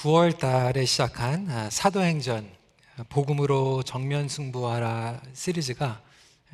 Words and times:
9월 0.00 0.38
달에 0.38 0.86
시작한 0.86 1.46
아, 1.50 1.68
사도행전 1.68 2.48
복음으로 3.10 3.82
정면 3.82 4.30
승부하라 4.30 5.20
시리즈가 5.34 6.00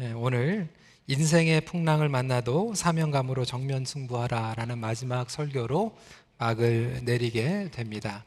예, 0.01 0.11
오늘 0.11 0.69
인생의 1.07 1.61
풍랑을 1.61 2.09
만나도 2.09 2.75
사명감으로 2.75 3.45
정면 3.45 3.85
승부하라라는 3.85 4.79
마지막 4.79 5.31
설교로 5.31 5.97
막을 6.39 7.03
내리게 7.05 7.71
됩니다. 7.71 8.25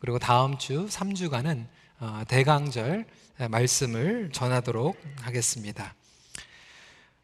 그리고 0.00 0.18
다음 0.18 0.58
주 0.58 0.86
3주간은 0.86 1.64
어, 2.00 2.22
대강절 2.28 3.06
말씀을 3.48 4.28
전하도록 4.32 5.00
하겠습니다. 5.22 5.94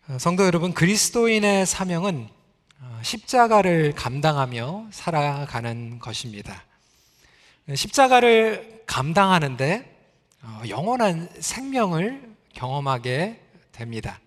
어, 0.08 0.16
성도 0.18 0.46
여러분, 0.46 0.72
그리스도인의 0.72 1.66
사명은 1.66 2.26
어, 2.80 3.00
십자가를 3.02 3.92
감당하며 3.92 4.86
살아가는 4.90 5.98
것입니다. 5.98 6.64
십자가를 7.73 8.82
감당하는데 8.86 9.91
영원한 10.68 11.29
생명을 11.39 12.35
경험하게 12.53 13.41
됩니다. 13.72 14.21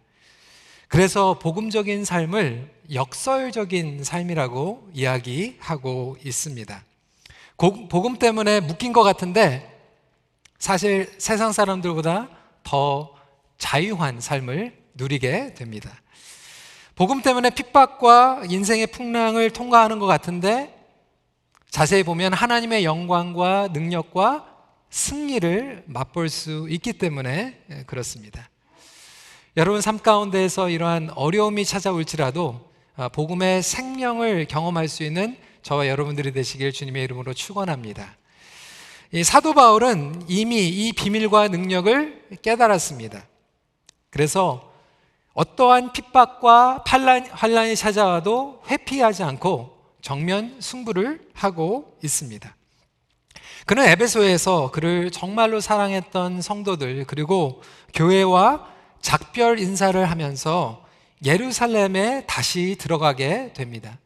그래서 0.87 1.37
복음적인 1.37 2.05
삶을 2.05 2.71
역설적인 2.93 4.03
삶이라고 4.03 4.89
이야기하고 4.93 6.17
있습니다. 6.23 6.83
복음 7.57 8.17
때문에 8.17 8.61
묶인 8.61 8.93
것 8.93 9.03
같은데 9.03 9.77
사실 10.57 11.13
세상 11.19 11.51
사람들보다 11.51 12.29
더 12.63 13.13
자유한 13.57 14.19
삶을 14.19 14.75
누리게 14.95 15.53
됩니다. 15.53 16.01
복음 16.95 17.21
때문에 17.21 17.51
핍박과 17.51 18.43
인생의 18.49 18.87
풍랑을 18.87 19.51
통과하는 19.51 19.99
것 19.99 20.07
같은데 20.07 20.76
자세히 21.69 22.03
보면 22.03 22.33
하나님의 22.33 22.83
영광과 22.83 23.69
능력과 23.73 24.45
승리를 24.89 25.83
맛볼 25.87 26.29
수 26.29 26.67
있기 26.69 26.93
때문에 26.93 27.83
그렇습니다. 27.85 28.49
여러분 29.57 29.81
삶 29.81 29.99
가운데에서 29.99 30.69
이러한 30.69 31.11
어려움이 31.15 31.65
찾아올지라도 31.65 32.67
아, 32.95 33.09
복음의 33.09 33.61
생명을 33.61 34.45
경험할 34.45 34.87
수 34.87 35.03
있는 35.03 35.37
저와 35.61 35.87
여러분들이 35.87 36.31
되시길 36.31 36.71
주님의 36.71 37.03
이름으로 37.03 37.33
축원합니다. 37.33 38.17
사도 39.23 39.53
바울은 39.53 40.23
이미 40.27 40.67
이 40.67 40.93
비밀과 40.93 41.49
능력을 41.49 42.39
깨달았습니다. 42.41 43.25
그래서 44.09 44.71
어떠한 45.33 45.93
핍박과 45.93 46.83
환란이 46.85 47.75
찾아와도 47.75 48.63
회피하지 48.67 49.23
않고 49.23 49.76
정면 50.01 50.55
승부를 50.59 51.19
하고 51.33 51.97
있습니다. 52.03 52.55
그는 53.65 53.85
에베소에서 53.85 54.71
그를 54.71 55.11
정말로 55.11 55.59
사랑했던 55.59 56.41
성도들 56.41 57.05
그리고 57.05 57.61
교회와 57.93 58.65
작별 59.01 59.59
인사를 59.59 60.09
하면서 60.09 60.85
예루살렘에 61.25 62.23
다시 62.27 62.77
들어가게 62.79 63.51
됩니다. 63.53 63.97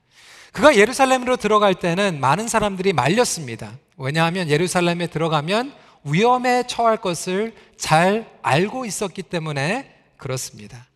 그가 0.51 0.75
예루살렘으로 0.75 1.37
들어갈 1.37 1.75
때는 1.75 2.19
많은 2.19 2.47
사람들이 2.47 2.93
말렸습니다. 2.93 3.77
왜냐하면 3.97 4.49
예루살렘에 4.49 5.07
들어가면 5.07 5.73
위험에 6.03 6.63
처할 6.67 6.97
것을 6.97 7.53
잘 7.77 8.29
알고 8.41 8.85
있었기 8.85 9.23
때문에 9.23 9.93
그렇습니다. 10.17 10.87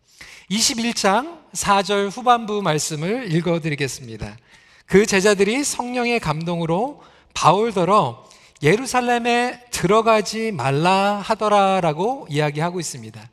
21장 0.49 1.39
4절 1.53 2.15
후반부 2.15 2.61
말씀을 2.61 3.31
읽어 3.31 3.59
드리겠습니다. 3.59 4.37
그 4.85 5.05
제자들이 5.05 5.63
성령의 5.63 6.19
감동으로 6.19 7.01
바울더러 7.33 8.23
예루살렘에 8.61 9.59
들어가지 9.71 10.51
말라 10.51 11.21
하더라라고 11.23 12.27
이야기하고 12.29 12.79
있습니다. 12.79 13.29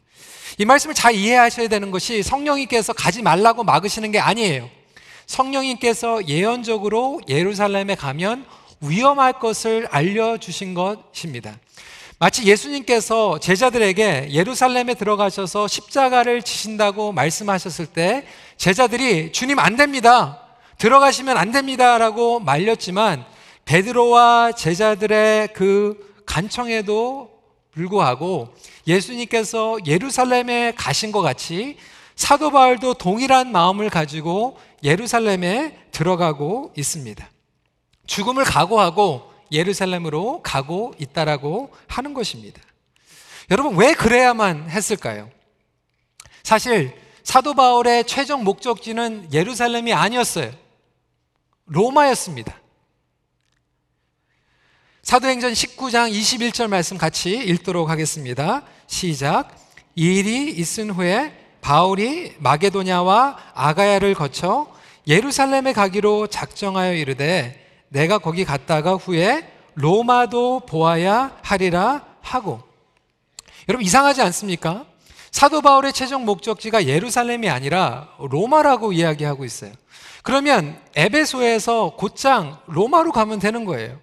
이 0.58 0.64
말씀을 0.64 0.94
잘 0.94 1.14
이해하셔야 1.14 1.68
되는 1.68 1.90
것이 1.90 2.22
성령님께서 2.22 2.92
가지 2.92 3.22
말라고 3.22 3.64
막으시는 3.64 4.12
게 4.12 4.18
아니에요. 4.18 4.68
성령님께서 5.26 6.26
예언적으로 6.28 7.20
예루살렘에 7.28 7.94
가면 7.94 8.44
위험할 8.80 9.34
것을 9.34 9.86
알려주신 9.90 10.74
것입니다. 10.74 11.56
마치 12.18 12.44
예수님께서 12.44 13.38
제자들에게 13.40 14.28
예루살렘에 14.30 14.94
들어가셔서 14.94 15.66
십자가를 15.66 16.42
지신다고 16.42 17.12
말씀하셨을 17.12 17.86
때 17.86 18.26
제자들이 18.56 19.32
주님 19.32 19.58
안 19.58 19.76
됩니다. 19.76 20.41
들어가시면 20.78 21.36
안 21.36 21.52
됩니다라고 21.52 22.40
말렸지만 22.40 23.24
베드로와 23.64 24.52
제자들의 24.52 25.52
그 25.54 26.22
간청에도 26.26 27.30
불구하고 27.70 28.52
예수님께서 28.86 29.78
예루살렘에 29.86 30.72
가신 30.76 31.12
것 31.12 31.22
같이 31.22 31.76
사도 32.16 32.50
바울도 32.50 32.94
동일한 32.94 33.50
마음을 33.52 33.88
가지고 33.90 34.58
예루살렘에 34.82 35.78
들어가고 35.92 36.72
있습니다. 36.76 37.28
죽음을 38.06 38.44
각오하고 38.44 39.32
예루살렘으로 39.50 40.42
가고 40.42 40.94
있다라고 40.98 41.70
하는 41.86 42.14
것입니다. 42.14 42.60
여러분 43.50 43.76
왜 43.76 43.94
그래야만 43.94 44.70
했을까요? 44.70 45.30
사실 46.42 46.94
사도 47.22 47.54
바울의 47.54 48.04
최종 48.06 48.44
목적지는 48.44 49.28
예루살렘이 49.32 49.92
아니었어요. 49.92 50.50
로마였습니다. 51.72 52.54
사도행전 55.02 55.52
19장 55.52 56.12
21절 56.12 56.68
말씀 56.68 56.98
같이 56.98 57.34
읽도록 57.34 57.88
하겠습니다. 57.88 58.62
시작. 58.86 59.56
이 59.96 60.18
일이 60.18 60.50
있은 60.50 60.90
후에 60.90 61.32
바울이 61.60 62.34
마게도냐와 62.38 63.38
아가야를 63.54 64.14
거쳐 64.14 64.72
예루살렘에 65.06 65.72
가기로 65.72 66.28
작정하여 66.28 66.94
이르되 66.94 67.58
내가 67.88 68.18
거기 68.18 68.44
갔다가 68.44 68.94
후에 68.94 69.50
로마도 69.74 70.60
보아야 70.60 71.36
하리라 71.42 72.04
하고 72.20 72.62
여러분 73.68 73.84
이상하지 73.84 74.22
않습니까? 74.22 74.84
사도 75.30 75.62
바울의 75.62 75.92
최종 75.92 76.24
목적지가 76.26 76.86
예루살렘이 76.86 77.48
아니라 77.48 78.08
로마라고 78.18 78.92
이야기하고 78.92 79.44
있어요. 79.44 79.72
그러면 80.22 80.80
에베소에서 80.94 81.94
곧장 81.96 82.58
로마로 82.66 83.12
가면 83.12 83.38
되는 83.38 83.64
거예요. 83.64 84.00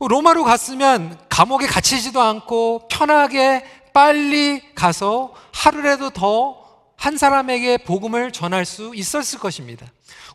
로마로 0.00 0.44
갔으면 0.44 1.18
감옥에 1.28 1.66
갇히지도 1.66 2.20
않고 2.20 2.88
편하게 2.88 3.64
빨리 3.92 4.74
가서 4.74 5.34
하루라도 5.52 6.10
더 6.10 6.64
한 6.96 7.18
사람에게 7.18 7.78
복음을 7.78 8.32
전할 8.32 8.64
수 8.64 8.92
있었을 8.94 9.38
것입니다. 9.38 9.86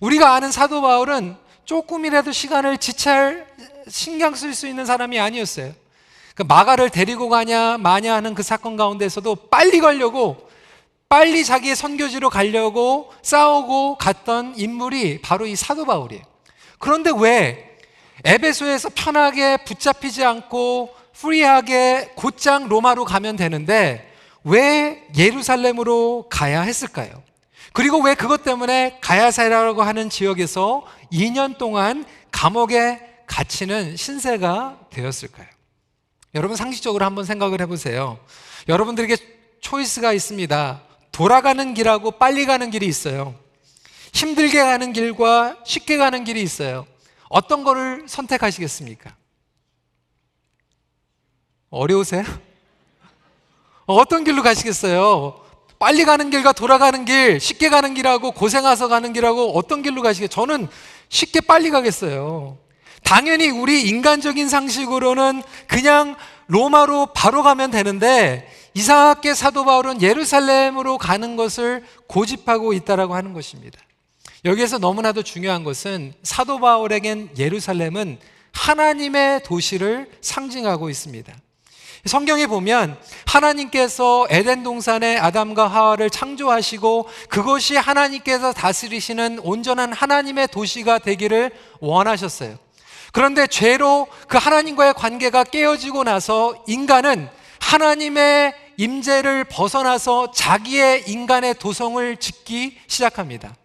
우리가 0.01 0.35
아는 0.35 0.51
사도 0.51 0.81
바울은 0.81 1.35
조금이라도 1.65 2.31
시간을 2.31 2.77
지체할 2.77 3.47
신경 3.87 4.35
쓸 4.35 4.53
수 4.53 4.67
있는 4.67 4.85
사람이 4.85 5.19
아니었어요. 5.19 5.73
그 6.35 6.43
마가를 6.43 6.89
데리고 6.89 7.27
가냐 7.27 7.77
마냐 7.79 8.13
하는 8.13 8.33
그 8.33 8.43
사건 8.43 8.77
가운데서도 8.77 9.35
빨리 9.49 9.79
가려고 9.79 10.48
빨리 11.09 11.43
자기의 11.43 11.75
선교지로 11.75 12.29
가려고 12.29 13.11
싸우고 13.23 13.97
갔던 13.97 14.53
인물이 14.57 15.21
바로 15.21 15.47
이 15.47 15.55
사도 15.55 15.85
바울이에요. 15.85 16.21
그런데 16.77 17.11
왜 17.17 17.77
에베소에서 18.23 18.89
편하게 18.93 19.57
붙잡히지 19.57 20.23
않고 20.23 20.93
free하게 21.13 22.11
곧장 22.15 22.69
로마로 22.69 23.05
가면 23.05 23.37
되는데 23.37 24.13
왜 24.43 25.03
예루살렘으로 25.17 26.27
가야 26.29 26.61
했을까요? 26.61 27.23
그리고 27.73 28.01
왜 28.01 28.13
그것 28.13 28.43
때문에 28.43 28.99
가이사랴라고 29.01 29.81
하는 29.81 30.09
지역에서 30.09 30.85
2년 31.11 31.57
동안 31.57 32.05
감옥에 32.31 33.01
갇히는 33.25 33.97
신세가 33.97 34.79
되었을까요? 34.91 35.47
여러분 36.35 36.55
상식적으로 36.55 37.03
한번 37.03 37.25
생각을 37.25 37.61
해보세요. 37.61 38.19
여러분들에게 38.67 39.17
choice가 39.61 40.13
있습니다. 40.13 40.88
돌아가는 41.19 41.73
길하고 41.73 42.11
빨리 42.11 42.45
가는 42.45 42.71
길이 42.71 42.85
있어요. 42.85 43.35
힘들게 44.13 44.57
가는 44.63 44.93
길과 44.93 45.57
쉽게 45.65 45.97
가는 45.97 46.23
길이 46.23 46.41
있어요. 46.41 46.87
어떤 47.27 47.65
거를 47.65 48.05
선택하시겠습니까? 48.07 49.13
어려우세요? 51.71 52.23
어떤 53.85 54.23
길로 54.23 54.43
가시겠어요? 54.43 55.43
빨리 55.77 56.05
가는 56.05 56.29
길과 56.29 56.53
돌아가는 56.53 57.03
길, 57.03 57.41
쉽게 57.41 57.67
가는 57.67 57.93
길하고 57.93 58.31
고생해서 58.31 58.87
가는 58.87 59.11
길하고 59.11 59.57
어떤 59.57 59.81
길로 59.81 60.01
가시겠어요? 60.01 60.29
저는 60.29 60.69
쉽게 61.09 61.41
빨리 61.41 61.69
가겠어요. 61.69 62.57
당연히 63.03 63.49
우리 63.49 63.89
인간적인 63.89 64.47
상식으로는 64.47 65.43
그냥 65.67 66.15
로마로 66.47 67.07
바로 67.07 67.43
가면 67.43 67.71
되는데 67.71 68.49
이상하게 68.73 69.33
사도 69.33 69.65
바울은 69.65 70.01
예루살렘으로 70.01 70.97
가는 70.97 71.35
것을 71.35 71.83
고집하고 72.07 72.73
있다라고 72.73 73.15
하는 73.15 73.33
것입니다. 73.33 73.79
여기에서 74.45 74.77
너무나도 74.77 75.23
중요한 75.23 75.63
것은 75.63 76.13
사도 76.23 76.59
바울에겐 76.59 77.31
예루살렘은 77.37 78.19
하나님의 78.51 79.43
도시를 79.43 80.09
상징하고 80.21 80.89
있습니다. 80.89 81.33
성경에 82.05 82.47
보면 82.47 82.97
하나님께서 83.25 84.27
에덴 84.29 84.63
동산에 84.63 85.17
아담과 85.17 85.67
하와를 85.67 86.09
창조하시고 86.09 87.09
그것이 87.27 87.75
하나님께서 87.75 88.53
다스리시는 88.53 89.39
온전한 89.39 89.91
하나님의 89.91 90.47
도시가 90.47 90.99
되기를 90.99 91.51
원하셨어요. 91.81 92.57
그런데 93.11 93.47
죄로 93.47 94.07
그 94.27 94.37
하나님과의 94.37 94.93
관계가 94.93 95.43
깨어지고 95.43 96.03
나서 96.03 96.63
인간은 96.67 97.29
하나님의 97.59 98.53
임재를 98.77 99.43
벗어나서 99.43 100.31
자기의 100.31 101.03
인간의 101.07 101.55
도성을 101.55 102.17
짓기 102.17 102.77
시작합니다. 102.87 103.55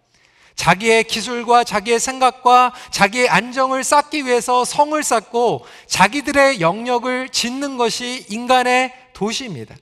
자기의 0.57 1.05
기술과 1.05 1.65
자기의 1.65 1.99
생각과 1.99 2.73
자기의 2.91 3.29
안정을 3.29 3.85
쌓기 3.85 4.25
위해서 4.25 4.65
성을 4.65 5.01
쌓고 5.03 5.67
자기들의 5.87 6.61
영역을 6.61 7.29
짓는 7.29 7.77
것이 7.77 8.25
인간의 8.29 8.93
도시입니다. 9.13 9.75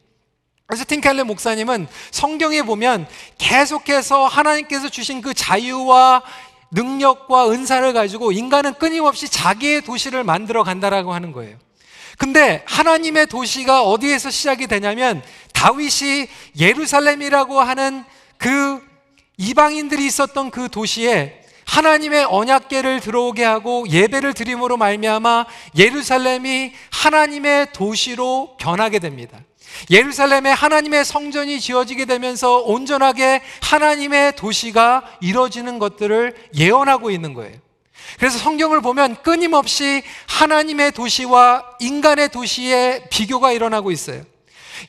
그래서 0.67 0.85
팀켈레 0.89 1.25
목사님은 1.25 1.87
성경에 2.11 2.63
보면 2.63 3.07
계속해서 3.37 4.27
하나님께서 4.27 4.89
주신 4.89 5.21
그 5.21 5.35
자유와 5.35 6.23
능력과 6.71 7.51
은사를 7.51 7.93
가지고 7.93 8.33
인간은 8.33 8.75
끊임없이 8.75 9.29
자기의 9.29 9.83
도시를 9.83 10.25
만들어 10.25 10.63
간다라고 10.63 11.13
하는 11.13 11.33
거예요. 11.33 11.59
근데 12.19 12.63
하나님의 12.67 13.27
도시가 13.27 13.83
어디에서 13.83 14.31
시작이 14.31 14.67
되냐면 14.67 15.23
다윗이 15.53 16.29
예루살렘이라고 16.59 17.61
하는 17.61 18.05
그 18.39 18.83
이방인들이 19.39 20.05
있었던 20.07 20.51
그 20.51 20.69
도시에 20.69 21.41
하나님의 21.65 22.25
언약궤를 22.25 23.01
들어오게 23.01 23.45
하고 23.45 23.87
예배를 23.89 24.35
드림으로 24.35 24.77
말미암아 24.77 25.47
예루살렘이 25.79 26.73
하나님의 26.91 27.73
도시로 27.73 28.57
변하게 28.59 28.99
됩니다. 28.99 29.39
예루살렘에 29.91 30.51
하나님의 30.51 31.05
성전이 31.05 31.61
지어지게 31.61 32.05
되면서 32.05 32.59
온전하게 32.59 33.41
하나님의 33.63 34.37
도시가 34.37 35.17
이루어지는 35.21 35.79
것들을 35.79 36.35
예언하고 36.55 37.11
있는 37.11 37.33
거예요. 37.33 37.55
그래서 38.19 38.39
성경을 38.39 38.81
보면 38.81 39.17
끊임없이 39.23 40.03
하나님의 40.27 40.93
도시와 40.93 41.65
인간의 41.81 42.31
도시의 42.31 43.09
비교가 43.11 43.53
일어나고 43.53 43.91
있어요. 43.91 44.25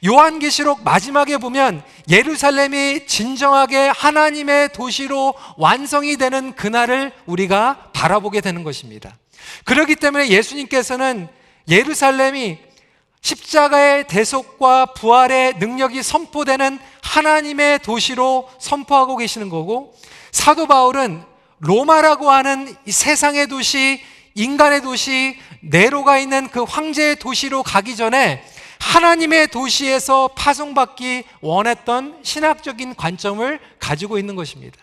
요한계시록 0.06 0.84
마지막에 0.84 1.38
보면 1.38 1.84
예루살렘이 2.10 3.06
진정하게 3.06 3.90
하나님의 3.90 4.70
도시로 4.74 5.34
완성이 5.58 6.18
되는 6.18 6.56
그날을 6.56 7.12
우리가 7.26 7.92
바라보게 7.94 8.42
되는 8.42 8.64
것입니다. 8.64 9.18
그렇기 9.66 9.96
때문에 9.96 10.30
예수님께서는 10.30 11.28
예루살렘이 11.68 12.58
십자가의 13.22 14.08
대속과 14.08 14.88
부활의 14.88 15.56
능력이 15.58 16.04
선포되는 16.04 16.78
하나님의 17.02 17.80
도시로 17.80 18.50
선포하고 18.60 19.16
계시는 19.16 19.50
거고 19.50 19.96
사도 20.32 20.68
바울은 20.68 21.24
로마라고 21.64 22.30
하는 22.30 22.76
세상의 22.86 23.48
도시, 23.48 24.02
인간의 24.36 24.82
도시, 24.82 25.38
네로가 25.62 26.20
있는 26.20 26.50
그 26.50 26.64
황제의 26.64 27.18
도시로 27.18 27.64
가기 27.64 27.96
전에 27.96 28.44
하나님의 28.80 29.48
도시에서 29.48 30.30
파송받기 30.36 31.24
원했던 31.40 32.20
신학적인 32.22 32.96
관점을 32.96 33.60
가지고 33.80 34.18
있는 34.18 34.36
것입니다. 34.36 34.78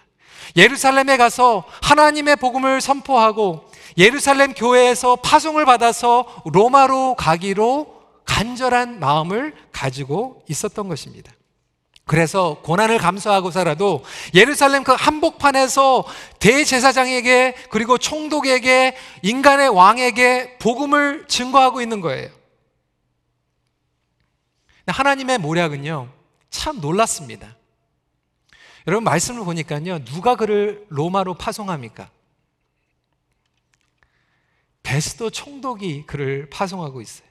예루살렘에 0.56 1.18
가서 1.18 1.64
하나님의 1.82 2.36
복음을 2.36 2.80
선포하고 2.80 3.70
예루살렘 3.98 4.54
교회에서 4.54 5.16
파송을 5.16 5.66
받아서 5.66 6.42
로마로 6.46 7.14
가기로 7.16 8.00
간절한 8.24 9.00
마음을 9.00 9.54
가지고 9.70 10.42
있었던 10.48 10.88
것입니다. 10.88 11.30
그래서 12.10 12.54
고난을 12.64 12.98
감수하고 12.98 13.52
살아도 13.52 14.02
예루살렘 14.34 14.82
그 14.82 14.90
한복판에서 14.90 16.04
대제사장에게 16.40 17.54
그리고 17.70 17.98
총독에게 17.98 18.96
인간의 19.22 19.68
왕에게 19.68 20.58
복음을 20.58 21.28
증거하고 21.28 21.80
있는 21.80 22.00
거예요. 22.00 22.28
하나님의 24.88 25.38
모략은요, 25.38 26.12
참 26.50 26.80
놀랐습니다. 26.80 27.54
여러분, 28.88 29.04
말씀을 29.04 29.44
보니까요, 29.44 30.04
누가 30.04 30.34
그를 30.34 30.84
로마로 30.88 31.34
파송합니까? 31.34 32.10
베스도 34.82 35.30
총독이 35.30 36.06
그를 36.08 36.50
파송하고 36.50 37.02
있어요. 37.02 37.29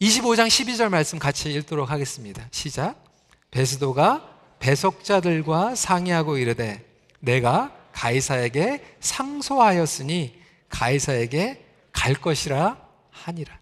25장 0.00 0.46
12절 0.46 0.90
말씀 0.90 1.18
같이 1.18 1.52
읽도록 1.52 1.90
하겠습니다. 1.90 2.46
시작. 2.52 3.02
베스도가 3.50 4.28
배속자들과 4.60 5.74
상의하고 5.74 6.38
이르되 6.38 6.84
내가 7.18 7.72
가이사에게 7.92 8.84
상소하였으니 9.00 10.38
가이사에게 10.68 11.64
갈 11.92 12.14
것이라 12.14 12.76
하니라. 13.10 13.58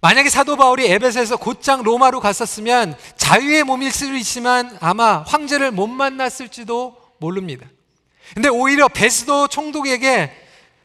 만약에 0.00 0.28
사도 0.28 0.56
바울이 0.56 0.86
에베소에서 0.86 1.38
곧장 1.38 1.82
로마로 1.82 2.20
갔었으면 2.20 2.96
자유의 3.16 3.64
몸일 3.64 3.90
수도 3.90 4.14
있지만 4.14 4.76
아마 4.80 5.22
황제를 5.22 5.72
못 5.72 5.88
만났을지도 5.88 6.96
모릅니다. 7.18 7.66
근데 8.34 8.48
오히려 8.48 8.86
베스도 8.86 9.48
총독에게 9.48 10.43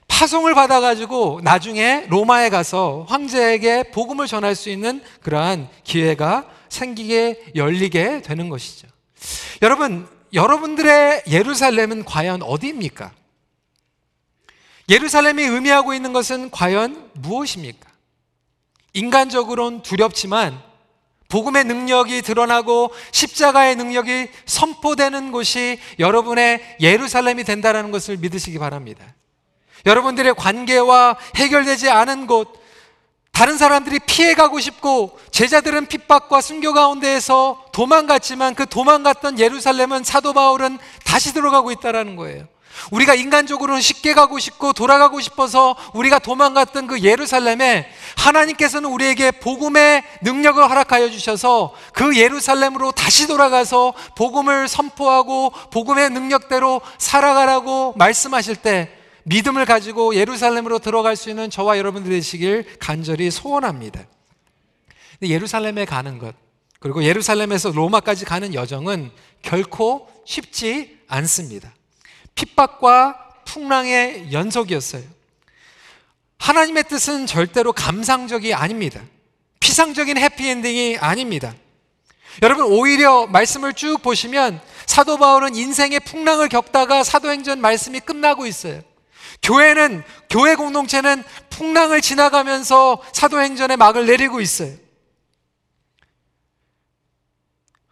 파송을 0.10 0.54
받아가지고 0.54 1.40
나중에 1.44 2.06
로마에 2.10 2.50
가서 2.50 3.06
황제에게 3.08 3.92
복음을 3.92 4.28
전할 4.28 4.54
수 4.54 4.70
있는 4.70 5.02
그러한 5.22 5.70
기회가 5.86 6.46
생기게 6.68 7.52
열리게 7.56 8.22
되는 8.22 8.50
것이죠. 8.50 8.88
여러분, 9.62 10.08
여러분들의 10.34 11.24
예루살렘은 11.28 12.04
과연 12.04 12.42
어디입니까? 12.44 13.12
예루살렘이 14.90 15.44
의미하고 15.44 15.94
있는 15.94 16.12
것은 16.14 16.52
과연 16.52 17.12
무엇입니까? 17.14 17.90
인간적으로는 18.94 19.84
두렵지만 19.84 20.62
복음의 21.30 21.64
능력이 21.66 22.24
드러나고 22.24 22.92
십자가의 23.12 23.76
능력이 23.76 24.30
선포되는 24.46 25.32
곳이 25.32 25.80
여러분의 26.00 26.78
예루살렘이 26.82 27.44
된다는 27.44 27.92
것을 27.92 28.18
믿으시기 28.18 28.58
바랍니다. 28.58 29.06
여러분들의 29.86 30.34
관계와 30.36 31.18
해결되지 31.36 31.90
않은 31.90 32.28
곳, 32.28 32.60
다른 33.40 33.58
사람들이 33.58 34.00
피해가고 34.00 34.60
싶고 34.60 35.18
제자들은 35.32 35.86
핍박과 35.86 36.42
순교 36.42 36.74
가운데에서 36.74 37.64
도망갔지만 37.72 38.54
그 38.54 38.66
도망갔던 38.66 39.40
예루살렘은 39.40 40.04
사도 40.04 40.34
바울은 40.34 40.78
다시 41.06 41.34
들어가고 41.34 41.72
있다는 41.72 42.18
거예요. 42.18 42.48
우리가 42.92 43.16
인간적으로는 43.16 43.82
쉽게 43.82 44.14
가고 44.14 44.40
싶고 44.40 44.74
돌아가고 44.74 45.22
싶어서 45.22 45.76
우리가 45.94 46.20
도망갔던 46.20 46.88
그 46.88 47.02
예루살렘에 47.02 47.90
하나님께서는 48.18 48.90
우리에게 48.90 49.32
복음의 49.32 50.04
능력을 50.22 50.62
허락하여 50.70 51.10
주셔서 51.10 51.74
그 51.94 52.18
예루살렘으로 52.18 52.92
다시 52.92 53.28
돌아가서 53.28 53.94
복음을 54.16 54.68
선포하고 54.68 55.52
복음의 55.72 56.10
능력대로 56.10 56.82
살아가라고 56.98 57.94
말씀하실 57.98 58.58
때 58.58 58.99
믿음을 59.30 59.66
가지고 59.66 60.16
예루살렘으로 60.16 60.80
들어갈 60.80 61.16
수 61.16 61.30
있는 61.30 61.52
저와 61.52 61.78
여러분들 61.78 62.12
되시길 62.12 62.80
간절히 62.80 63.30
소원합니다. 63.30 64.02
예루살렘에 65.22 65.86
가는 65.86 66.18
것, 66.18 66.34
그리고 66.80 67.04
예루살렘에서 67.04 67.72
로마까지 67.72 68.26
가는 68.26 68.56
여정은 68.56 69.12
결코 69.44 70.10
쉽지 70.26 70.98
않습니다. 71.08 71.72
핍박과 72.34 73.44
풍랑의 73.46 74.32
연속이었어요. 74.32 75.04
하나님의 76.40 76.86
뜻은 76.86 77.28
절대로 77.28 77.72
감상적이 77.72 78.56
아닙니다. 78.56 79.00
피상적인 79.60 80.18
해피엔딩이 80.18 80.98
아닙니다. 80.98 81.54
여러분, 82.42 82.66
오히려 82.66 83.28
말씀을 83.28 83.74
쭉 83.74 84.02
보시면 84.02 84.60
사도 84.88 85.18
바울은 85.18 85.56
인생의 85.56 86.00
풍랑을 86.00 86.50
겪다가 86.50 87.04
사도행전 87.04 87.62
말씀이 87.62 88.00
끝나고 88.00 88.48
있어요. 88.48 88.82
교회는, 89.42 90.04
교회 90.30 90.56
공동체는 90.56 91.24
풍랑을 91.50 92.02
지나가면서 92.02 93.02
사도행전의 93.14 93.78
막을 93.78 94.06
내리고 94.06 94.42
있어요. 94.42 94.74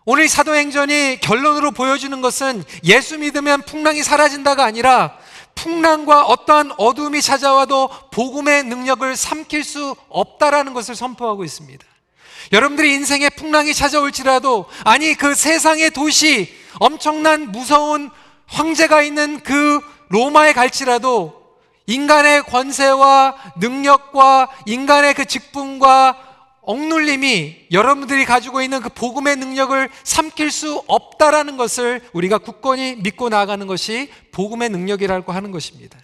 오늘 0.05 0.29
사도행전이 0.29 1.19
결론으로 1.19 1.71
보여주는 1.71 2.21
것은 2.21 2.63
예수 2.85 3.17
믿으면 3.17 3.63
풍랑이 3.63 4.03
사라진다가 4.03 4.63
아니라 4.63 5.17
풍랑과 5.53 6.25
어떠한 6.25 6.71
어둠이 6.77 7.21
찾아와도 7.21 7.89
복음의 8.11 8.63
능력을 8.63 9.15
삼킬 9.17 9.65
수 9.65 9.95
없다라는 10.07 10.73
것을 10.73 10.95
선포하고 10.95 11.43
있습니다. 11.43 11.85
여러분들이 12.53 12.93
인생의 12.93 13.31
풍랑이 13.31 13.73
찾아올지라도 13.73 14.67
아니 14.85 15.13
그 15.13 15.35
세상의 15.35 15.91
도시 15.91 16.55
엄청난 16.79 17.51
무서운 17.51 18.09
황제가 18.45 19.01
있는 19.01 19.41
그 19.41 19.81
로마에 20.07 20.53
갈지라도 20.53 21.36
인간의 21.87 22.43
권세와 22.43 23.53
능력과 23.57 24.49
인간의 24.65 25.13
그 25.13 25.25
직분과 25.25 26.25
억눌림이 26.61 27.67
여러분들이 27.71 28.25
가지고 28.25 28.61
있는 28.61 28.81
그 28.81 28.89
복음의 28.89 29.37
능력을 29.37 29.89
삼킬 30.03 30.51
수 30.51 30.83
없다라는 30.87 31.55
것을 31.55 32.01
우리가 32.11 32.39
굳건히 32.39 32.97
믿고 32.97 33.29
나아가는 33.29 33.65
것이 33.67 34.11
복음의 34.33 34.69
능력이라고 34.69 35.31
하는 35.31 35.51
것입니다. 35.51 35.97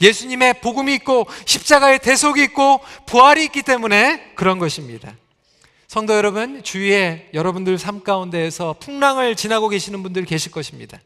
예수님의 0.00 0.60
복음이 0.60 0.94
있고 0.94 1.26
십자가의 1.44 1.98
대속이 1.98 2.42
있고 2.44 2.80
부활이 3.04 3.44
있기 3.44 3.62
때문에 3.62 4.32
그런 4.34 4.58
것입니다. 4.58 5.12
성도 5.88 6.14
여러분, 6.14 6.62
주위에 6.62 7.28
여러분들 7.34 7.78
삶 7.78 8.02
가운데에서 8.02 8.76
풍랑을 8.78 9.36
지나고 9.36 9.68
계시는 9.68 10.02
분들 10.02 10.24
계실 10.24 10.52
것입니다. 10.52 10.98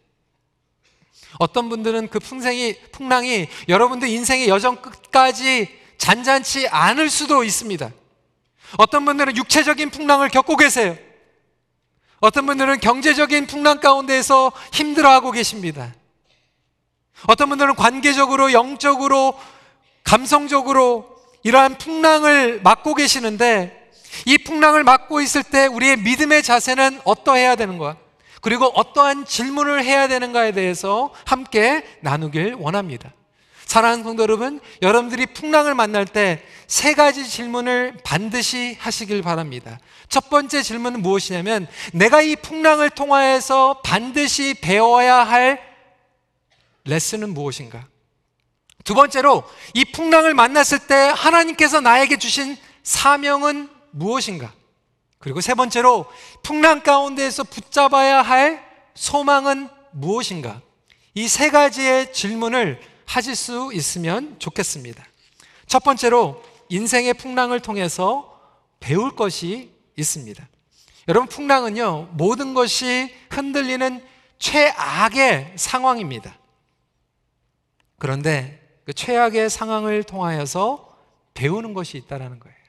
어떤 1.38 1.68
분들은 1.68 2.08
그 2.08 2.18
풍생이, 2.18 2.74
풍랑이 2.92 3.48
여러분들 3.68 4.08
인생의 4.08 4.48
여정 4.48 4.76
끝까지 4.76 5.68
잔잔치 5.98 6.68
않을 6.68 7.10
수도 7.10 7.44
있습니다. 7.44 7.90
어떤 8.78 9.04
분들은 9.04 9.36
육체적인 9.36 9.90
풍랑을 9.90 10.28
겪고 10.28 10.56
계세요. 10.56 10.96
어떤 12.20 12.46
분들은 12.46 12.80
경제적인 12.80 13.46
풍랑 13.46 13.80
가운데에서 13.80 14.52
힘들어하고 14.72 15.32
계십니다. 15.32 15.94
어떤 17.26 17.48
분들은 17.48 17.74
관계적으로, 17.74 18.52
영적으로, 18.52 19.38
감성적으로 20.04 21.16
이러한 21.42 21.78
풍랑을 21.78 22.60
맞고 22.62 22.94
계시는데 22.94 23.90
이 24.26 24.38
풍랑을 24.38 24.84
맞고 24.84 25.20
있을 25.20 25.42
때 25.42 25.66
우리의 25.66 25.98
믿음의 25.98 26.42
자세는 26.42 27.00
어떠해야 27.04 27.56
되는 27.56 27.78
거야? 27.78 27.96
그리고 28.42 28.66
어떠한 28.66 29.24
질문을 29.24 29.82
해야 29.82 30.06
되는가에 30.08 30.52
대해서 30.52 31.14
함께 31.24 31.82
나누길 32.02 32.56
원합니다. 32.58 33.12
사랑하는 33.64 34.04
성도 34.04 34.22
여러분, 34.22 34.60
여러분들이 34.82 35.24
풍랑을 35.24 35.74
만날 35.74 36.04
때 36.04 36.44
세 36.72 36.94
가지 36.94 37.28
질문을 37.28 37.98
반드시 38.02 38.78
하시길 38.80 39.20
바랍니다. 39.20 39.78
첫 40.08 40.30
번째 40.30 40.62
질문은 40.62 41.02
무엇이냐면, 41.02 41.66
내가 41.92 42.22
이 42.22 42.34
풍랑을 42.34 42.88
통하여서 42.88 43.82
반드시 43.84 44.54
배워야 44.54 45.16
할 45.16 45.60
레슨은 46.86 47.34
무엇인가? 47.34 47.86
두 48.84 48.94
번째로, 48.94 49.44
이 49.74 49.84
풍랑을 49.84 50.32
만났을 50.32 50.78
때 50.78 50.94
하나님께서 51.14 51.82
나에게 51.82 52.16
주신 52.16 52.56
사명은 52.82 53.68
무엇인가? 53.90 54.50
그리고 55.22 55.40
세 55.40 55.54
번째로, 55.54 56.04
풍랑 56.42 56.82
가운데에서 56.82 57.44
붙잡아야 57.44 58.22
할 58.22 58.62
소망은 58.94 59.68
무엇인가? 59.92 60.60
이 61.14 61.28
세 61.28 61.48
가지의 61.50 62.12
질문을 62.12 62.80
하실 63.06 63.36
수 63.36 63.70
있으면 63.72 64.36
좋겠습니다. 64.40 65.04
첫 65.66 65.84
번째로 65.84 66.42
인생의 66.70 67.14
풍랑을 67.14 67.60
통해서 67.60 68.40
배울 68.80 69.14
것이 69.14 69.70
있습니다. 69.96 70.48
여러분, 71.08 71.28
풍랑은요, 71.28 72.08
모든 72.12 72.52
것이 72.54 73.14
흔들리는 73.30 74.04
최악의 74.40 75.52
상황입니다. 75.56 76.36
그런데 77.98 78.60
그 78.84 78.92
최악의 78.92 79.50
상황을 79.50 80.02
통하여서 80.02 80.88
배우는 81.34 81.74
것이 81.74 81.96
있다는 81.96 82.40
거예요. 82.40 82.61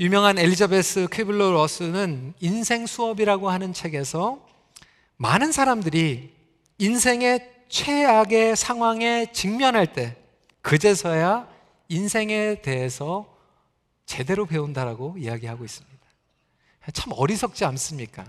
유명한 0.00 0.38
엘리자베스 0.38 1.08
퀴블러 1.12 1.50
러스는 1.50 2.32
인생 2.38 2.86
수업이라고 2.86 3.50
하는 3.50 3.72
책에서 3.72 4.46
많은 5.16 5.50
사람들이 5.50 6.32
인생의 6.78 7.64
최악의 7.68 8.54
상황에 8.54 9.32
직면할 9.32 9.92
때 9.92 10.14
그제서야 10.62 11.48
인생에 11.88 12.62
대해서 12.62 13.26
제대로 14.06 14.46
배운다라고 14.46 15.16
이야기하고 15.18 15.64
있습니다. 15.64 15.98
참 16.92 17.12
어리석지 17.16 17.64
않습니까? 17.64 18.24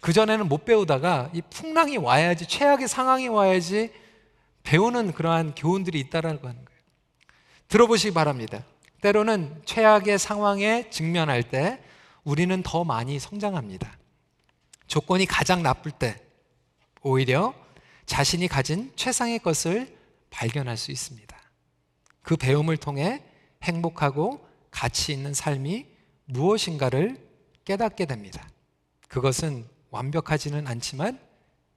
그전에는 0.00 0.48
못 0.48 0.64
배우다가 0.64 1.30
이 1.32 1.42
풍랑이 1.48 1.96
와야지, 1.96 2.48
최악의 2.48 2.88
상황이 2.88 3.28
와야지 3.28 3.92
배우는 4.64 5.12
그러한 5.12 5.54
교훈들이 5.54 6.00
있다라는 6.00 6.42
거예요. 6.42 6.56
들어보시기 7.68 8.12
바랍니다. 8.12 8.64
때로는 9.06 9.62
최악의 9.64 10.18
상황에 10.18 10.90
직면할 10.90 11.44
때 11.44 11.80
우리는 12.24 12.60
더 12.64 12.82
많이 12.82 13.20
성장합니다. 13.20 13.96
조건이 14.88 15.26
가장 15.26 15.62
나쁠 15.62 15.92
때 15.92 16.20
오히려 17.02 17.54
자신이 18.06 18.48
가진 18.48 18.92
최상의 18.96 19.38
것을 19.38 19.96
발견할 20.30 20.76
수 20.76 20.90
있습니다. 20.90 21.36
그 22.22 22.36
배움을 22.36 22.78
통해 22.78 23.22
행복하고 23.62 24.44
가치 24.72 25.12
있는 25.12 25.32
삶이 25.34 25.86
무엇인가를 26.24 27.24
깨닫게 27.64 28.06
됩니다. 28.06 28.48
그것은 29.06 29.68
완벽하지는 29.90 30.66
않지만 30.66 31.20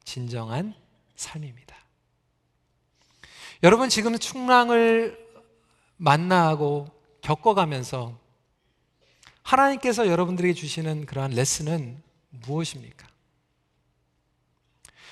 진정한 0.04 0.74
삶입니다. 1.16 1.76
여러분 3.62 3.88
지금 3.88 4.18
충랑을 4.18 5.30
만나고 5.98 6.99
겪어가면서 7.22 8.18
하나님께서 9.44 10.08
여러분들에게 10.08 10.54
주시는 10.54 11.06
그러한 11.06 11.32
레슨은 11.32 12.02
무엇입니까? 12.30 13.08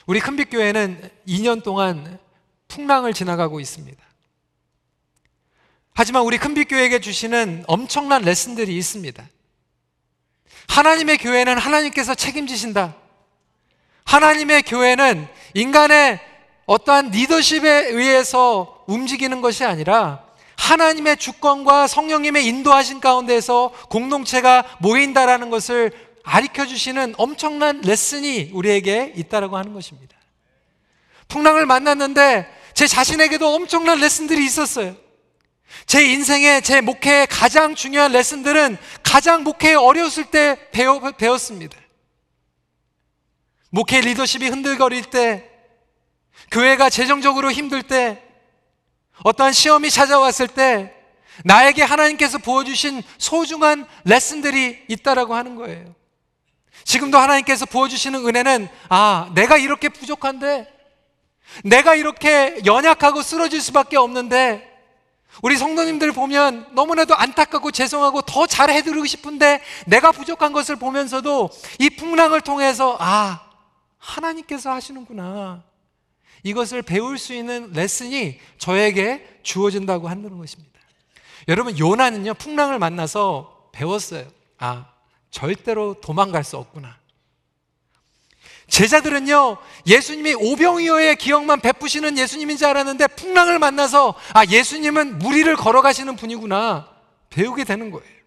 우리 0.06 0.20
큰빛교회는 0.20 1.10
2년 1.28 1.64
동안 1.64 2.20
풍랑을 2.68 3.14
지나가고 3.14 3.60
있습니다. 3.60 4.04
하지만 5.94 6.24
우리 6.24 6.38
큰빛교회에게 6.38 7.00
주시는 7.00 7.64
엄청난 7.68 8.22
레슨들이 8.22 8.78
있습니다. 8.78 9.28
하나님의 10.68 11.18
교회는 11.18 11.58
하나님께서 11.58 12.14
책임지신다. 12.14 12.96
하나님의 14.04 14.62
교회는 14.62 15.28
인간의 15.56 16.20
어떠한 16.68 17.10
리더십에 17.10 17.88
의해서 17.90 18.86
움직이는 18.88 19.42
것이 19.42 19.66
아니라 19.66 20.27
하나님의 20.58 21.18
주권과 21.18 21.88
성령님의 21.88 22.46
인도하신 22.46 23.00
가운데서 23.00 23.72
공동체가 23.90 24.66
모인다라는 24.80 25.50
것을 25.50 25.92
가르쳐 26.24 26.66
주시는 26.66 27.16
엄청난 27.18 27.80
레슨이 27.82 28.52
우리에게 28.54 29.14
있다라고 29.16 29.56
하는 29.56 29.74
것입니다. 29.74 30.18
풍랑을 31.30 31.66
만났는데 31.66 32.48
제 32.74 32.86
자신에게도 32.86 33.48
엄청난 33.54 34.00
레슨들이 34.00 34.44
있었어요. 34.46 34.96
제 35.86 36.06
인생에 36.06 36.62
제 36.62 36.82
목회의 36.82 37.28
가장 37.28 37.76
중요한 37.76 38.12
레슨들은 38.12 38.78
가장 39.04 39.44
목회에 39.44 39.76
어려웠을 39.76 40.26
때 40.26 40.58
배워, 40.72 41.00
배웠습니다. 41.00 41.78
목회 43.70 44.02
리더십이 44.02 44.48
흔들거릴 44.48 45.06
때, 45.06 45.50
교회가 46.52 46.90
재정적으로 46.90 47.52
힘들 47.52 47.84
때, 47.84 48.24
어떠한 49.24 49.54
시험이 49.54 49.90
찾아왔을 49.90 50.48
때 50.48 50.94
나에게 51.44 51.84
하나님께서 51.84 52.38
부어주신 52.38 53.04
소중한 53.18 53.86
레슨들이 54.06 54.86
있다라고 54.88 55.36
하는 55.36 55.56
거예요. 55.56 55.94
지금도 56.84 57.18
하나님께서 57.18 57.66
부어주시는 57.66 58.28
은혜는 58.28 58.70
아, 58.90 59.30
내가 59.36 59.58
이렇게 59.58 59.90
부족한데 59.90 60.68
내가 61.64 61.96
이렇게 61.96 62.62
연약하고 62.66 63.22
쓰러질 63.22 63.62
수밖에 63.62 63.98
없는데 63.98 64.76
우리 65.44 65.56
성도님들 65.58 66.14
보면 66.14 66.68
너무나도 66.74 67.16
안타깝고 67.16 67.72
죄송하고 67.72 68.22
더 68.22 68.48
잘 68.48 68.70
해드리고 68.72 69.06
싶은데 69.06 69.62
내가 69.86 70.12
부족한 70.12 70.52
것을 70.54 70.78
보면서도 70.78 71.50
이 71.80 71.90
풍랑을 71.92 72.42
통해서 72.42 72.98
아, 73.00 73.42
하나님께서 74.00 74.72
하시는구나. 74.72 75.64
이것을 76.48 76.82
배울 76.82 77.18
수 77.18 77.34
있는 77.34 77.72
레슨이 77.74 78.40
저에게 78.58 79.40
주어진다고 79.44 80.08
하는 80.08 80.38
것입니다. 80.38 80.80
여러분, 81.50 81.78
요나는요, 81.78 82.36
풍랑을 82.36 82.80
만나서 82.80 83.70
배웠어요. 83.74 84.28
아, 84.58 84.88
절대로 85.30 85.96
도망갈 86.00 86.44
수 86.46 86.58
없구나. 86.58 86.98
제자들은요, 88.70 89.58
예수님이 89.86 90.36
오병이어의 90.36 91.18
기억만 91.18 91.60
베푸시는 91.62 92.18
예수님인 92.18 92.58
줄 92.58 92.68
알았는데 92.68 93.08
풍랑을 93.08 93.60
만나서 93.60 94.16
아, 94.34 94.46
예수님은 94.46 95.20
무리를 95.20 95.54
걸어가시는 95.56 96.16
분이구나. 96.16 96.90
배우게 97.30 97.66
되는 97.66 97.92
거예요. 97.92 98.18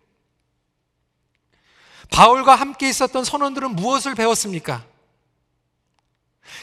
바울과 2.11 2.55
함께 2.55 2.89
있었던 2.89 3.25
선원들은 3.25 3.77
무엇을 3.77 4.15
배웠습니까? 4.15 4.85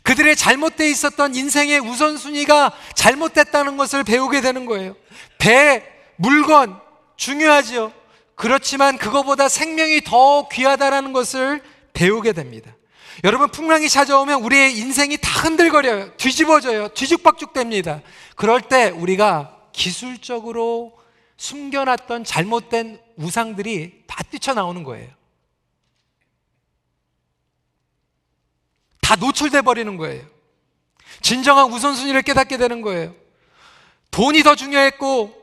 그들의 0.03 0.35
잘못되어 0.35 0.87
있었던 0.87 1.35
인생의 1.35 1.79
우선순위가 1.79 2.71
잘못됐다는 2.95 3.77
것을 3.77 4.03
배우게 4.03 4.41
되는 4.41 4.65
거예요. 4.65 4.95
배, 5.37 5.83
물건, 6.15 6.79
중요하지요. 7.15 7.91
그렇지만 8.35 8.97
그거보다 8.97 9.49
생명이 9.49 10.01
더 10.01 10.47
귀하다라는 10.49 11.11
것을 11.11 11.61
배우게 11.93 12.33
됩니다. 12.33 12.71
여러분, 13.23 13.49
풍랑이 13.49 13.89
찾아오면 13.89 14.43
우리의 14.43 14.77
인생이 14.77 15.17
다 15.17 15.41
흔들거려요. 15.41 16.15
뒤집어져요. 16.17 16.89
뒤죽박죽 16.89 17.51
됩니다. 17.53 18.01
그럴 18.35 18.61
때 18.61 18.89
우리가 18.89 19.57
기술적으로 19.73 20.93
숨겨놨던 21.37 22.23
잘못된 22.23 22.99
우상들이 23.15 24.03
다 24.07 24.23
뛰쳐나오는 24.23 24.83
거예요. 24.83 25.09
다 29.07 29.15
노출돼 29.15 29.61
버리는 29.61 29.95
거예요. 29.95 30.21
진정한 31.21 31.71
우선순위를 31.71 32.23
깨닫게 32.23 32.57
되는 32.57 32.81
거예요. 32.81 33.15
돈이 34.11 34.43
더 34.43 34.53
중요했고, 34.53 35.33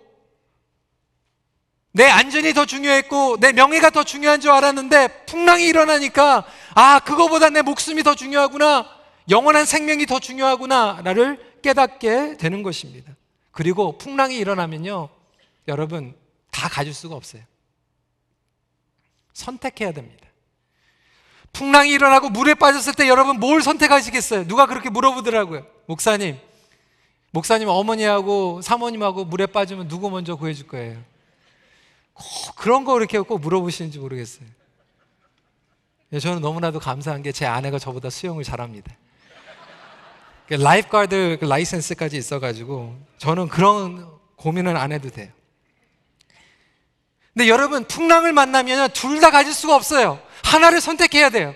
내 1.92 2.04
안전이 2.04 2.52
더 2.52 2.66
중요했고, 2.66 3.38
내 3.40 3.52
명예가 3.52 3.88
더 3.88 4.04
중요한 4.04 4.42
줄 4.42 4.50
알았는데, 4.50 5.24
풍랑이 5.24 5.64
일어나니까, 5.64 6.44
아, 6.74 7.00
그거보다 7.00 7.48
내 7.48 7.62
목숨이 7.62 8.02
더 8.02 8.14
중요하구나, 8.14 8.86
영원한 9.30 9.64
생명이 9.64 10.04
더 10.04 10.18
중요하구나, 10.18 11.00
나를 11.02 11.60
깨닫게 11.62 12.36
되는 12.36 12.62
것입니다. 12.62 13.16
그리고 13.50 13.96
풍랑이 13.96 14.36
일어나면요, 14.36 15.08
여러분, 15.68 16.14
다 16.50 16.68
가질 16.68 16.92
수가 16.92 17.14
없어요. 17.14 17.42
선택해야 19.32 19.92
됩니다. 19.92 20.28
풍랑이 21.54 21.90
일어나고 21.90 22.28
물에 22.28 22.54
빠졌을 22.54 22.92
때 22.94 23.08
여러분 23.08 23.38
뭘 23.40 23.62
선택하시겠어요? 23.62 24.46
누가 24.46 24.66
그렇게 24.66 24.90
물어보더라고요. 24.90 25.64
목사님, 25.86 26.38
목사님 27.30 27.68
어머니하고 27.68 28.60
사모님하고 28.60 29.24
물에 29.24 29.46
빠지면 29.46 29.88
누구 29.88 30.10
먼저 30.10 30.36
구해줄 30.36 30.66
거예요? 30.66 30.98
꼭 32.12 32.54
그런 32.56 32.84
거 32.84 32.96
이렇게 32.98 33.18
꼭 33.18 33.40
물어보시는지 33.40 33.98
모르겠어요. 33.98 34.46
예, 36.12 36.18
저는 36.20 36.42
너무나도 36.42 36.78
감사한 36.80 37.22
게 37.22 37.32
제 37.32 37.46
아내가 37.46 37.78
저보다 37.78 38.10
수영을 38.10 38.44
잘합니다. 38.44 38.92
그 40.46 40.54
lifeguard 40.54 41.38
그 41.40 41.46
license까지 41.46 42.16
있어가지고 42.18 42.96
저는 43.18 43.48
그런 43.48 44.06
고민은 44.36 44.76
안 44.76 44.92
해도 44.92 45.08
돼요. 45.08 45.28
근데 47.32 47.48
여러분 47.48 47.84
풍랑을 47.84 48.32
만나면 48.32 48.90
둘 48.92 49.20
다 49.20 49.30
가질 49.30 49.52
수가 49.52 49.74
없어요. 49.74 50.20
하나를 50.54 50.80
선택해야 50.80 51.30
돼요. 51.30 51.54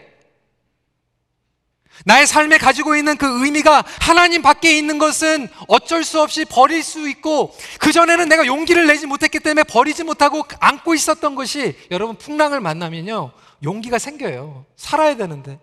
나의 2.05 2.26
삶에 2.26 2.59
가지고 2.59 2.95
있는 2.95 3.17
그 3.17 3.45
의미가 3.45 3.85
하나님 4.00 4.40
밖에 4.40 4.76
있는 4.76 4.99
것은 4.99 5.49
어쩔 5.67 6.05
수 6.05 6.21
없이 6.21 6.45
버릴 6.45 6.83
수 6.83 7.09
있고, 7.09 7.55
그전에는 7.81 8.28
내가 8.28 8.47
용기를 8.47 8.87
내지 8.87 9.07
못했기 9.07 9.40
때문에 9.40 9.64
버리지 9.64 10.05
못하고 10.05 10.45
안고 10.61 10.95
있었던 10.95 11.35
것이 11.35 11.76
여러분 11.90 12.17
풍랑을 12.17 12.61
만나면요, 12.61 13.33
용기가 13.64 13.99
생겨요. 13.99 14.64
살아야 14.76 15.17
되는데. 15.17 15.59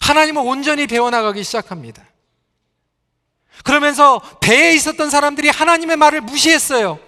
하나님은 0.00 0.42
온전히 0.42 0.86
배워나가기 0.86 1.42
시작합니다. 1.42 2.06
그러면서 3.64 4.20
배에 4.40 4.72
있었던 4.74 5.10
사람들이 5.10 5.48
하나님의 5.48 5.96
말을 5.96 6.20
무시했어요. 6.20 7.07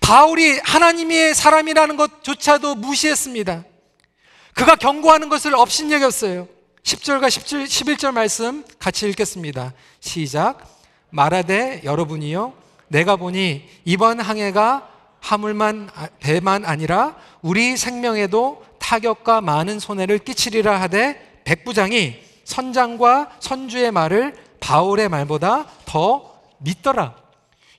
바울이 0.00 0.60
하나님의 0.62 1.34
사람이라는 1.34 1.96
것조차도 1.96 2.74
무시했습니다. 2.76 3.64
그가 4.54 4.76
경고하는 4.76 5.28
것을 5.28 5.54
업신여겼어요. 5.54 6.48
10절과 6.82 7.30
17, 7.30 7.64
11절 7.64 8.12
말씀 8.12 8.64
같이 8.78 9.08
읽겠습니다. 9.08 9.72
시작. 10.00 10.66
말하되 11.10 11.80
여러분이요. 11.84 12.52
내가 12.88 13.16
보니 13.16 13.68
이번 13.84 14.20
항해가 14.20 14.90
화물만, 15.20 15.88
배만 16.20 16.64
아니라 16.66 17.16
우리 17.40 17.76
생명에도 17.76 18.64
타격과 18.78 19.40
많은 19.40 19.80
손해를 19.80 20.18
끼치리라 20.18 20.80
하되 20.82 21.40
백부장이 21.44 22.20
선장과 22.44 23.36
선주의 23.40 23.90
말을 23.90 24.36
바울의 24.60 25.08
말보다 25.08 25.66
더 25.86 26.34
믿더라. 26.58 27.23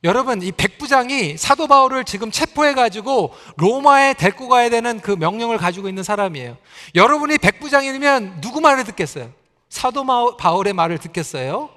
여러분, 0.05 0.43
이 0.43 0.51
백부장이 0.51 1.35
사도 1.35 1.65
바울을 1.65 2.05
지금 2.05 2.29
체포해 2.29 2.75
가지고 2.75 3.33
로마에 3.57 4.13
데리고 4.13 4.47
가야 4.47 4.69
되는 4.69 5.01
그 5.01 5.09
명령을 5.09 5.57
가지고 5.57 5.89
있는 5.89 6.03
사람이에요. 6.03 6.57
여러분이 6.93 7.39
백부장이면 7.39 8.39
누구 8.39 8.61
말을 8.61 8.83
듣겠어요? 8.83 9.31
사도 9.67 10.05
바울의 10.37 10.73
말을 10.73 10.99
듣겠어요? 10.99 11.71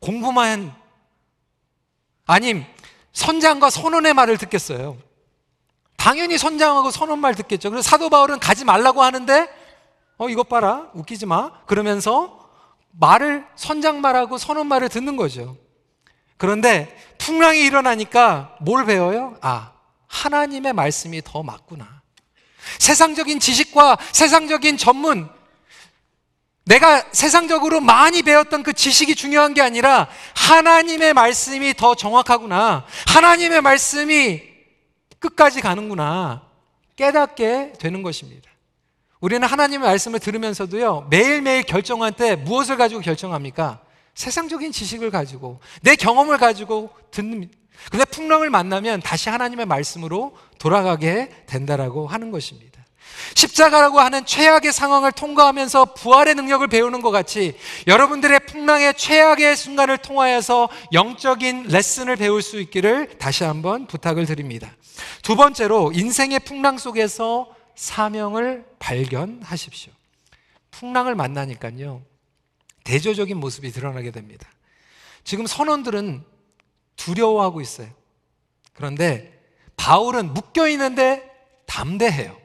공부만, 0.00 0.74
아님, 2.26 2.62
선장과 3.14 3.70
선원의 3.70 4.12
말을 4.12 4.36
듣겠어요? 4.36 4.98
당연히 5.96 6.36
선장하고 6.36 6.90
선원 6.90 7.20
말 7.20 7.34
듣겠죠. 7.34 7.70
그래서 7.70 7.88
사도 7.88 8.10
바울은 8.10 8.38
가지 8.38 8.66
말라고 8.66 9.02
하는데, 9.02 9.48
어, 10.18 10.28
이것 10.28 10.46
봐라. 10.46 10.90
웃기지 10.92 11.24
마. 11.24 11.64
그러면서 11.64 12.50
말을, 12.90 13.46
선장 13.56 14.02
말하고 14.02 14.36
선원 14.36 14.66
말을 14.66 14.90
듣는 14.90 15.16
거죠. 15.16 15.56
그런데 16.42 16.92
풍랑이 17.18 17.60
일어나니까 17.60 18.56
뭘 18.62 18.84
배워요? 18.84 19.36
아, 19.42 19.70
하나님의 20.08 20.72
말씀이 20.72 21.22
더 21.22 21.44
맞구나. 21.44 22.02
세상적인 22.80 23.38
지식과 23.38 23.96
세상적인 24.10 24.76
전문, 24.76 25.30
내가 26.64 27.04
세상적으로 27.12 27.80
많이 27.80 28.22
배웠던 28.22 28.64
그 28.64 28.72
지식이 28.72 29.14
중요한 29.14 29.54
게 29.54 29.62
아니라 29.62 30.08
하나님의 30.34 31.14
말씀이 31.14 31.74
더 31.74 31.94
정확하구나. 31.94 32.86
하나님의 33.06 33.60
말씀이 33.60 34.42
끝까지 35.20 35.60
가는구나. 35.60 36.42
깨닫게 36.96 37.74
되는 37.78 38.02
것입니다. 38.02 38.50
우리는 39.20 39.46
하나님의 39.46 39.86
말씀을 39.86 40.18
들으면서도요, 40.18 41.06
매일매일 41.08 41.62
결정할 41.62 42.10
때 42.10 42.34
무엇을 42.34 42.76
가지고 42.76 43.00
결정합니까? 43.00 43.81
세상적인 44.14 44.72
지식을 44.72 45.10
가지고 45.10 45.60
내 45.82 45.96
경험을 45.96 46.38
가지고 46.38 46.90
듣는 47.10 47.50
근데 47.90 48.04
풍랑을 48.04 48.50
만나면 48.50 49.00
다시 49.00 49.28
하나님의 49.28 49.66
말씀으로 49.66 50.36
돌아가게 50.58 51.30
된다라고 51.46 52.06
하는 52.06 52.30
것입니다. 52.30 52.72
십자가라고 53.34 54.00
하는 54.00 54.24
최악의 54.24 54.72
상황을 54.72 55.12
통과하면서 55.12 55.94
부활의 55.94 56.34
능력을 56.34 56.66
배우는 56.68 57.02
것 57.02 57.10
같이 57.10 57.56
여러분들의 57.86 58.40
풍랑의 58.46 58.94
최악의 58.94 59.56
순간을 59.56 59.98
통하여서 59.98 60.68
영적인 60.92 61.64
레슨을 61.68 62.16
배울 62.16 62.42
수 62.42 62.60
있기를 62.60 63.18
다시 63.18 63.44
한번 63.44 63.86
부탁을 63.86 64.26
드립니다. 64.26 64.70
두 65.22 65.36
번째로 65.36 65.92
인생의 65.94 66.40
풍랑 66.40 66.78
속에서 66.78 67.48
사명을 67.74 68.64
발견하십시오. 68.78 69.92
풍랑을 70.70 71.14
만나니까요. 71.14 72.02
대조적인 72.84 73.36
모습이 73.36 73.70
드러나게 73.70 74.10
됩니다. 74.10 74.48
지금 75.24 75.46
선원들은 75.46 76.24
두려워하고 76.96 77.60
있어요. 77.60 77.88
그런데 78.74 79.40
바울은 79.76 80.34
묶여 80.34 80.68
있는데 80.68 81.28
담대해요. 81.66 82.40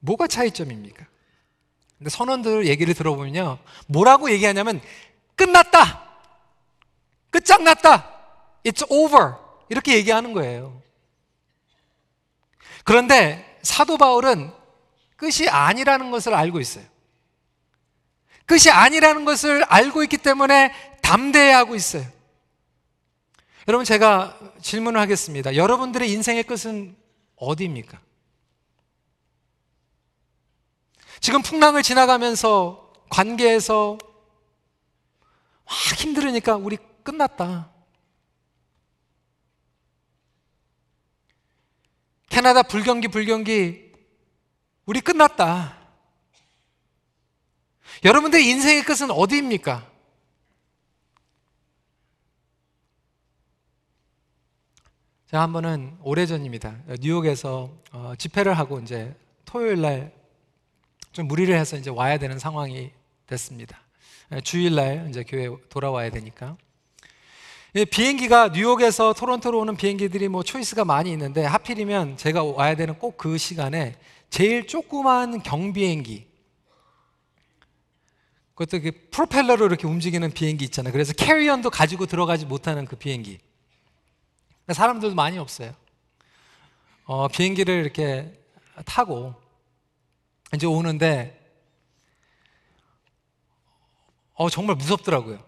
뭐가 0.00 0.26
차이점입니까? 0.26 1.06
근데 1.98 2.10
선원들 2.10 2.66
얘기를 2.66 2.92
들어보면요. 2.92 3.58
뭐라고 3.86 4.30
얘기하냐면 4.30 4.80
끝났다. 5.36 6.04
끝장났다. 7.30 8.10
It's 8.64 8.90
over. 8.90 9.34
이렇게 9.68 9.96
얘기하는 9.96 10.32
거예요. 10.32 10.82
그런데 12.84 13.58
사도 13.62 13.96
바울은 13.96 14.52
끝이 15.16 15.48
아니라는 15.48 16.10
것을 16.10 16.34
알고 16.34 16.60
있어요. 16.60 16.84
끝이 18.46 18.70
아니라는 18.70 19.24
것을 19.24 19.64
알고 19.64 20.02
있기 20.04 20.18
때문에 20.18 20.72
담대해하고 21.02 21.74
있어요. 21.74 22.04
여러분 23.66 23.84
제가 23.84 24.38
질문을 24.60 25.00
하겠습니다. 25.00 25.56
여러분들의 25.56 26.10
인생의 26.10 26.44
끝은 26.44 26.96
어디입니까? 27.36 28.00
지금 31.20 31.40
풍랑을 31.40 31.82
지나가면서 31.82 32.92
관계에서 33.08 33.96
막 35.64 35.98
힘들으니까 35.98 36.56
우리 36.56 36.76
끝났다. 37.02 37.70
캐나다 42.28 42.62
불경기 42.62 43.08
불경기 43.08 43.92
우리 44.84 45.00
끝났다. 45.00 45.83
여러분들 48.04 48.40
인생의 48.40 48.84
끝은 48.84 49.10
어디입니까? 49.10 49.90
제가 55.30 55.42
한 55.42 55.52
번은 55.52 55.96
오래전입니다. 56.02 56.76
뉴욕에서 57.00 57.70
어, 57.92 58.12
집회를 58.18 58.58
하고 58.58 58.78
이제 58.80 59.14
토요일 59.44 59.80
날 59.80 60.24
좀 61.14 61.28
무리를 61.28 61.56
해서 61.56 61.76
이제 61.76 61.90
와야 61.90 62.18
되는 62.18 62.40
상황이 62.40 62.90
됐습니다. 63.28 63.80
주일 64.42 64.74
날 64.74 65.06
이제 65.08 65.22
교회 65.22 65.48
돌아와야 65.68 66.10
되니까. 66.10 66.56
예, 67.76 67.84
비행기가 67.84 68.48
뉴욕에서 68.48 69.12
토론토로 69.12 69.60
오는 69.60 69.76
비행기들이 69.76 70.26
뭐 70.26 70.42
초이스가 70.42 70.84
많이 70.84 71.12
있는데 71.12 71.44
하필이면 71.44 72.16
제가 72.16 72.42
와야 72.42 72.74
되는 72.74 72.98
꼭 72.98 73.16
그 73.16 73.38
시간에 73.38 73.94
제일 74.28 74.66
조그만 74.66 75.40
경비행기 75.40 76.26
그것도 78.54 78.82
그 78.82 79.08
프로펠러로 79.10 79.66
이렇게 79.66 79.86
움직이는 79.86 80.30
비행기 80.30 80.64
있잖아요. 80.66 80.92
그래서 80.92 81.12
캐리언도 81.12 81.70
가지고 81.70 82.06
들어가지 82.06 82.46
못하는 82.46 82.84
그 82.84 82.96
비행기. 82.96 83.38
사람들도 84.72 85.14
많이 85.14 85.38
없어요. 85.38 85.74
어, 87.04 87.28
비행기를 87.28 87.74
이렇게 87.74 88.32
타고 88.86 89.34
이제 90.54 90.66
오는데 90.66 91.40
어, 94.34 94.48
정말 94.50 94.76
무섭더라고요. 94.76 95.38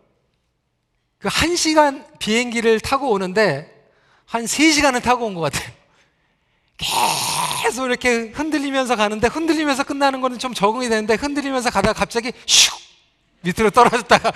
그 1.18 1.28
한 1.28 1.56
시간 1.56 2.06
비행기를 2.18 2.78
타고 2.80 3.10
오는데 3.10 3.72
한 4.26 4.46
세 4.46 4.70
시간은 4.72 5.00
타고 5.00 5.26
온 5.26 5.34
것 5.34 5.40
같아요. 5.40 5.72
계속 7.62 7.86
이렇게 7.86 8.28
흔들리면서 8.28 8.96
가는데 8.96 9.28
흔들리면서 9.28 9.84
끝나는 9.84 10.20
거는 10.20 10.38
좀 10.38 10.52
적응이 10.52 10.88
되는데 10.88 11.14
흔들리면서 11.14 11.70
가다가 11.70 11.98
갑자기 11.98 12.30
슉 12.30 12.85
밑으로 13.46 13.70
떨어졌다가 13.70 14.32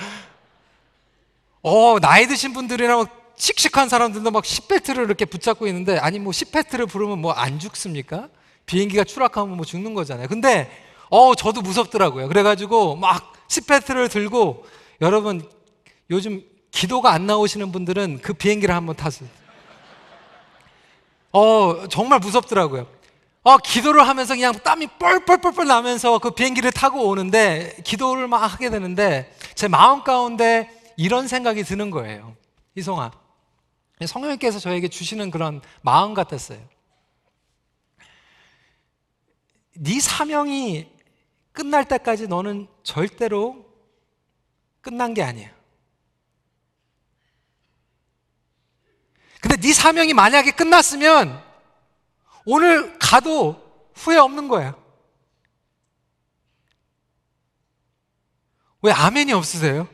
어 1.63 1.99
나이 2.01 2.27
드신 2.27 2.53
분들이나 2.53 2.97
막 2.97 3.35
씩씩한 3.37 3.89
사람들도 3.89 4.31
막 4.31 4.45
10배트를 4.45 5.05
이렇게 5.05 5.25
붙잡고 5.25 5.67
있는데 5.67 5.99
아니 5.99 6.19
뭐 6.19 6.33
10배트를 6.33 6.89
부르면 6.89 7.19
뭐 7.19 7.33
안 7.33 7.59
죽습니까? 7.59 8.29
비행기가 8.67 9.05
추락하면 9.05 9.57
뭐 9.57 9.65
죽는 9.65 9.95
거잖아요. 9.95 10.29
근데 10.29 10.71
어 11.11 11.35
저도 11.35 11.61
무섭더라고요. 11.63 12.29
그래가지고 12.29 12.97
막 12.97 13.33
10배트를 13.49 14.11
들고 14.11 14.65
여러분 15.01 15.43
요즘 16.11 16.43
기도가 16.71 17.13
안 17.13 17.27
나오시는 17.27 17.73
분들은 17.73 18.21
그 18.23 18.33
비행기를 18.33 18.75
한번 18.75 18.95
타세요. 18.95 19.29
어 21.33 21.89
정말 21.89 22.21
무섭더라고요. 22.21 22.87
어, 23.43 23.57
기도를 23.57 24.07
하면서 24.07 24.35
그냥 24.35 24.53
땀이 24.53 24.87
뻘뻘뻘뻘 24.99 25.67
나면서 25.67 26.19
그 26.19 26.31
비행기를 26.33 26.73
타고 26.73 27.09
오는데 27.09 27.77
기도를 27.85 28.29
막 28.29 28.39
하게 28.39 28.69
되는데 28.69 29.35
제 29.55 29.67
마음 29.67 30.05
가운데 30.05 30.69
이런 30.97 31.27
생각이 31.27 31.65
드는 31.65 31.91
거예요. 31.91 32.37
이송아. 32.75 33.11
성령님께서 34.07 34.59
저에게 34.59 34.89
주시는 34.89 35.31
그런 35.31 35.63
마음 35.81 36.13
같았어요. 36.13 36.61
네 39.77 40.01
사명이 40.01 40.91
끝날 41.53 41.87
때까지 41.87 42.29
너는 42.29 42.69
절대로 42.83 43.65
끝난 44.83 45.15
게 45.15 45.23
아니야. 45.23 45.51
근데 49.41 49.57
네 49.57 49.73
사명이 49.73 50.13
만약에 50.13 50.51
끝났으면 50.51 51.50
오늘 52.45 52.99
가도 52.99 53.61
후회 53.95 54.17
없는 54.17 54.49
거야. 54.49 54.75
왜 58.83 58.93
아멘이 58.93 59.33
없으세요? 59.33 59.87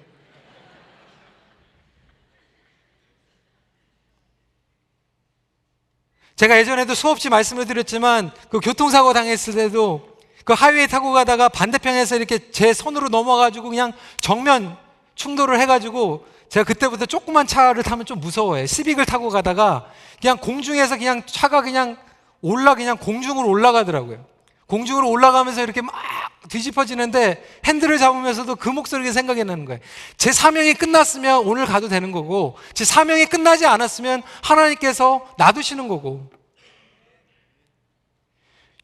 제가 6.37 6.59
예전에도 6.59 6.95
수없이 6.95 7.31
말씀을 7.31 7.67
드렸지만 7.67 8.31
그 8.51 8.61
교통사고 8.61 9.15
당했을 9.15 9.55
때도 9.55 10.17
그 10.45 10.53
하이웨이 10.53 10.87
타고 10.87 11.13
가다가 11.13 11.49
반대편에서 11.49 12.17
이렇게 12.17 12.51
제 12.51 12.73
손으로 12.73 13.09
넘어가지고 13.09 13.71
그냥 13.71 13.93
정면 14.21 14.77
충돌을 15.15 15.59
해가지고 15.61 16.27
제가 16.51 16.65
그때부터 16.65 17.07
조그만 17.07 17.47
차를 17.47 17.83
타면 17.83 18.05
좀 18.05 18.21
무서워요. 18.21 18.67
시빅을 18.67 19.07
타고 19.07 19.31
가다가 19.31 19.91
그냥 20.21 20.37
공중에서 20.37 20.99
그냥 20.99 21.23
차가 21.27 21.63
그냥 21.63 21.97
올라 22.47 22.77
그냥 22.77 22.97
공중으로 22.97 23.49
올라가더라고요. 23.49 24.25
공중으로 24.67 25.11
올라가면서 25.11 25.63
이렇게 25.63 25.81
막 25.81 25.93
뒤집어지는데 26.49 27.43
핸들을 27.65 27.99
잡으면서도 27.99 28.55
그 28.55 28.69
목소리가 28.69 29.13
생각이 29.13 29.43
나는 29.43 29.65
거예요. 29.65 29.81
제 30.17 30.31
사명이 30.31 30.75
끝났으면 30.75 31.39
오늘 31.45 31.67
가도 31.67 31.89
되는 31.89 32.13
거고, 32.13 32.57
제 32.73 32.85
사명이 32.85 33.27
끝나지 33.27 33.67
않았으면 33.67 34.23
하나님께서 34.43 35.27
놔두시는 35.39 35.89
거고. 35.89 36.31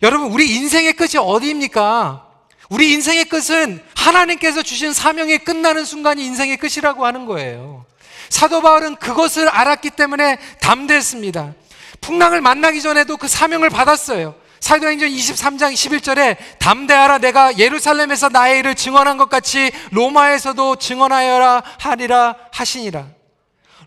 여러분, 0.02 0.32
우리 0.32 0.56
인생의 0.56 0.94
끝이 0.94 1.12
어디입니까? 1.18 2.26
우리 2.68 2.92
인생의 2.94 3.26
끝은 3.26 3.80
하나님께서 3.94 4.62
주신 4.62 4.92
사명이 4.92 5.38
끝나는 5.38 5.84
순간이 5.84 6.24
인생의 6.24 6.56
끝이라고 6.56 7.06
하는 7.06 7.26
거예요. 7.26 7.84
사도 8.28 8.60
바울은 8.60 8.96
그것을 8.96 9.48
알았기 9.48 9.90
때문에 9.90 10.38
담대했습니다. 10.60 11.54
풍랑을 12.02 12.42
만나기 12.42 12.82
전에도 12.82 13.16
그 13.16 13.26
사명을 13.26 13.70
받았어요. 13.70 14.34
사도행전 14.60 15.08
23장 15.08 15.72
11절에 15.72 16.36
담대하라 16.58 17.18
내가 17.18 17.58
예루살렘에서 17.58 18.28
나의 18.28 18.60
일을 18.60 18.74
증언한 18.76 19.16
것 19.16 19.28
같이 19.28 19.72
로마에서도 19.90 20.76
증언하여라 20.76 21.62
하리라 21.78 22.36
하시니라. 22.52 23.06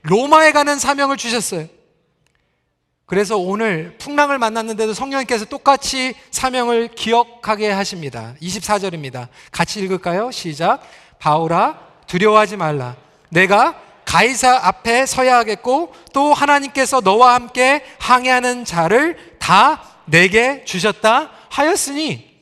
로마에 0.01 0.51
가는 0.51 0.78
사명을 0.78 1.17
주셨어요. 1.17 1.67
그래서 3.06 3.38
오늘 3.38 3.95
풍랑을 3.99 4.38
만났는데도 4.39 4.93
성령님께서 4.93 5.45
똑같이 5.45 6.15
사명을 6.32 6.89
기억하게 6.89 7.71
하십니다. 7.71 8.34
24절입니다. 8.41 9.28
같이 9.51 9.80
읽을까요? 9.80 10.32
시작. 10.32 10.82
바울아 11.19 11.80
두려워하지 12.08 12.58
말라. 12.58 12.95
내가 13.30 13.80
가이사 14.15 14.62
앞에 14.63 15.06
서야 15.06 15.36
하겠고 15.39 15.93
또 16.13 16.34
하나님께서 16.34 17.01
너와 17.01 17.34
함께 17.34 17.84
항해하는 17.99 18.63
자를 18.63 19.36
다 19.39 19.84
내게 20.06 20.63
주셨다 20.63 21.32
하였으니 21.49 22.34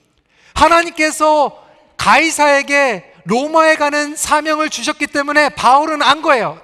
하나님께서 0.53 1.65
가이사에게 1.97 3.15
로마에 3.23 3.75
가는 3.75 4.15
사명을 4.15 4.69
주셨기 4.69 5.07
때문에 5.07 5.49
바울은 5.49 6.03
안 6.03 6.21
거예요. 6.21 6.61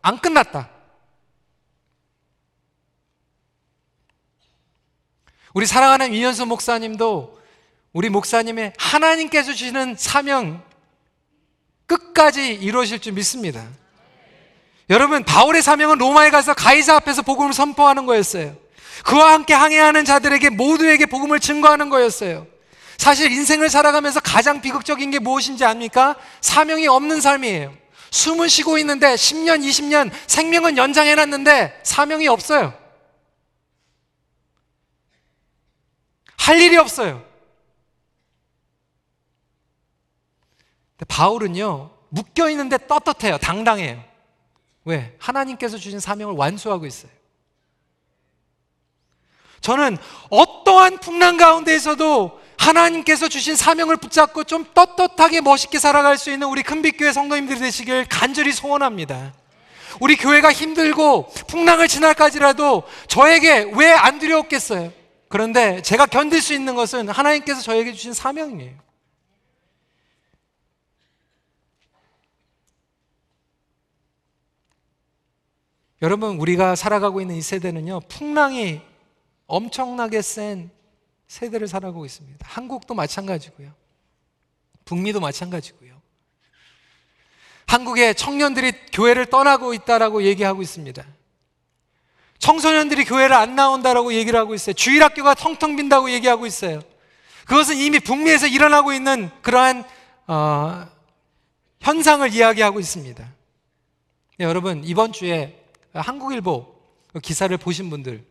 안 0.00 0.18
끝났다. 0.18 0.70
우리 5.54 5.66
사랑하는 5.66 6.12
이현수 6.14 6.46
목사님도 6.46 7.36
우리 7.92 8.10
목사님의 8.10 8.74
하나님께서 8.78 9.54
주시는 9.54 9.96
사명 9.98 10.62
끝까지 11.86 12.54
이루어질 12.54 13.00
줄 13.00 13.14
믿습니다. 13.14 13.81
여러분 14.92 15.24
바울의 15.24 15.62
사명은 15.62 15.96
로마에 15.96 16.28
가서 16.28 16.52
가이사 16.52 16.96
앞에서 16.96 17.22
복음을 17.22 17.54
선포하는 17.54 18.04
거였어요. 18.04 18.54
그와 19.04 19.32
함께 19.32 19.54
항해하는 19.54 20.04
자들에게 20.04 20.50
모두에게 20.50 21.06
복음을 21.06 21.40
증거하는 21.40 21.88
거였어요. 21.88 22.46
사실 22.98 23.32
인생을 23.32 23.70
살아가면서 23.70 24.20
가장 24.20 24.60
비극적인 24.60 25.10
게 25.10 25.18
무엇인지 25.18 25.64
압니까? 25.64 26.16
사명이 26.42 26.88
없는 26.88 27.22
삶이에요. 27.22 27.72
숨은 28.10 28.48
쉬고 28.48 28.76
있는데 28.78 29.14
10년, 29.14 29.66
20년 29.66 30.10
생명은 30.26 30.76
연장해놨는데 30.76 31.80
사명이 31.84 32.28
없어요. 32.28 32.74
할 36.36 36.60
일이 36.60 36.76
없어요. 36.76 37.24
바울은요, 41.08 41.90
묶여 42.10 42.50
있는데 42.50 42.76
떳떳해요. 42.86 43.38
당당해요. 43.38 44.11
왜? 44.84 45.14
하나님께서 45.18 45.78
주신 45.78 46.00
사명을 46.00 46.34
완수하고 46.34 46.86
있어요. 46.86 47.10
저는 49.60 49.96
어떠한 50.30 50.98
풍랑 50.98 51.36
가운데에서도 51.36 52.40
하나님께서 52.58 53.28
주신 53.28 53.56
사명을 53.56 53.96
붙잡고 53.96 54.44
좀 54.44 54.64
떳떳하게 54.74 55.40
멋있게 55.40 55.78
살아갈 55.78 56.18
수 56.18 56.30
있는 56.30 56.48
우리 56.48 56.62
큰빛교회 56.62 57.12
성도님들이 57.12 57.58
되시길 57.60 58.06
간절히 58.08 58.52
소원합니다. 58.52 59.34
우리 60.00 60.16
교회가 60.16 60.52
힘들고 60.52 61.28
풍랑을 61.48 61.86
지날까지라도 61.86 62.84
저에게 63.08 63.70
왜 63.74 63.92
안 63.92 64.18
두려웠겠어요? 64.18 64.92
그런데 65.28 65.80
제가 65.82 66.06
견딜 66.06 66.42
수 66.42 66.54
있는 66.54 66.74
것은 66.74 67.08
하나님께서 67.08 67.60
저에게 67.62 67.92
주신 67.92 68.12
사명이에요. 68.12 68.72
여러분, 76.02 76.36
우리가 76.38 76.74
살아가고 76.74 77.20
있는 77.20 77.36
이 77.36 77.42
세대는요, 77.42 78.00
풍랑이 78.08 78.80
엄청나게 79.46 80.20
센 80.20 80.70
세대를 81.28 81.68
살아가고 81.68 82.04
있습니다. 82.04 82.46
한국도 82.46 82.94
마찬가지고요. 82.94 83.72
북미도 84.84 85.20
마찬가지고요. 85.20 86.02
한국의 87.66 88.14
청년들이 88.16 88.72
교회를 88.92 89.26
떠나고 89.26 89.72
있다라고 89.72 90.24
얘기하고 90.24 90.60
있습니다. 90.60 91.06
청소년들이 92.38 93.04
교회를 93.04 93.34
안 93.34 93.54
나온다라고 93.54 94.12
얘기를 94.12 94.38
하고 94.38 94.54
있어요. 94.54 94.74
주일학교가 94.74 95.34
텅텅 95.34 95.76
빈다고 95.76 96.10
얘기하고 96.10 96.44
있어요. 96.44 96.82
그것은 97.46 97.76
이미 97.76 98.00
북미에서 98.00 98.48
일어나고 98.48 98.92
있는 98.92 99.30
그러한 99.40 99.84
어, 100.26 100.86
현상을 101.80 102.30
이야기하고 102.32 102.80
있습니다. 102.80 103.24
네, 104.38 104.44
여러분 104.44 104.82
이번 104.84 105.12
주에 105.12 105.61
한국일보 105.94 106.66
기사를 107.22 107.54
보신 107.58 107.90
분들 107.90 108.24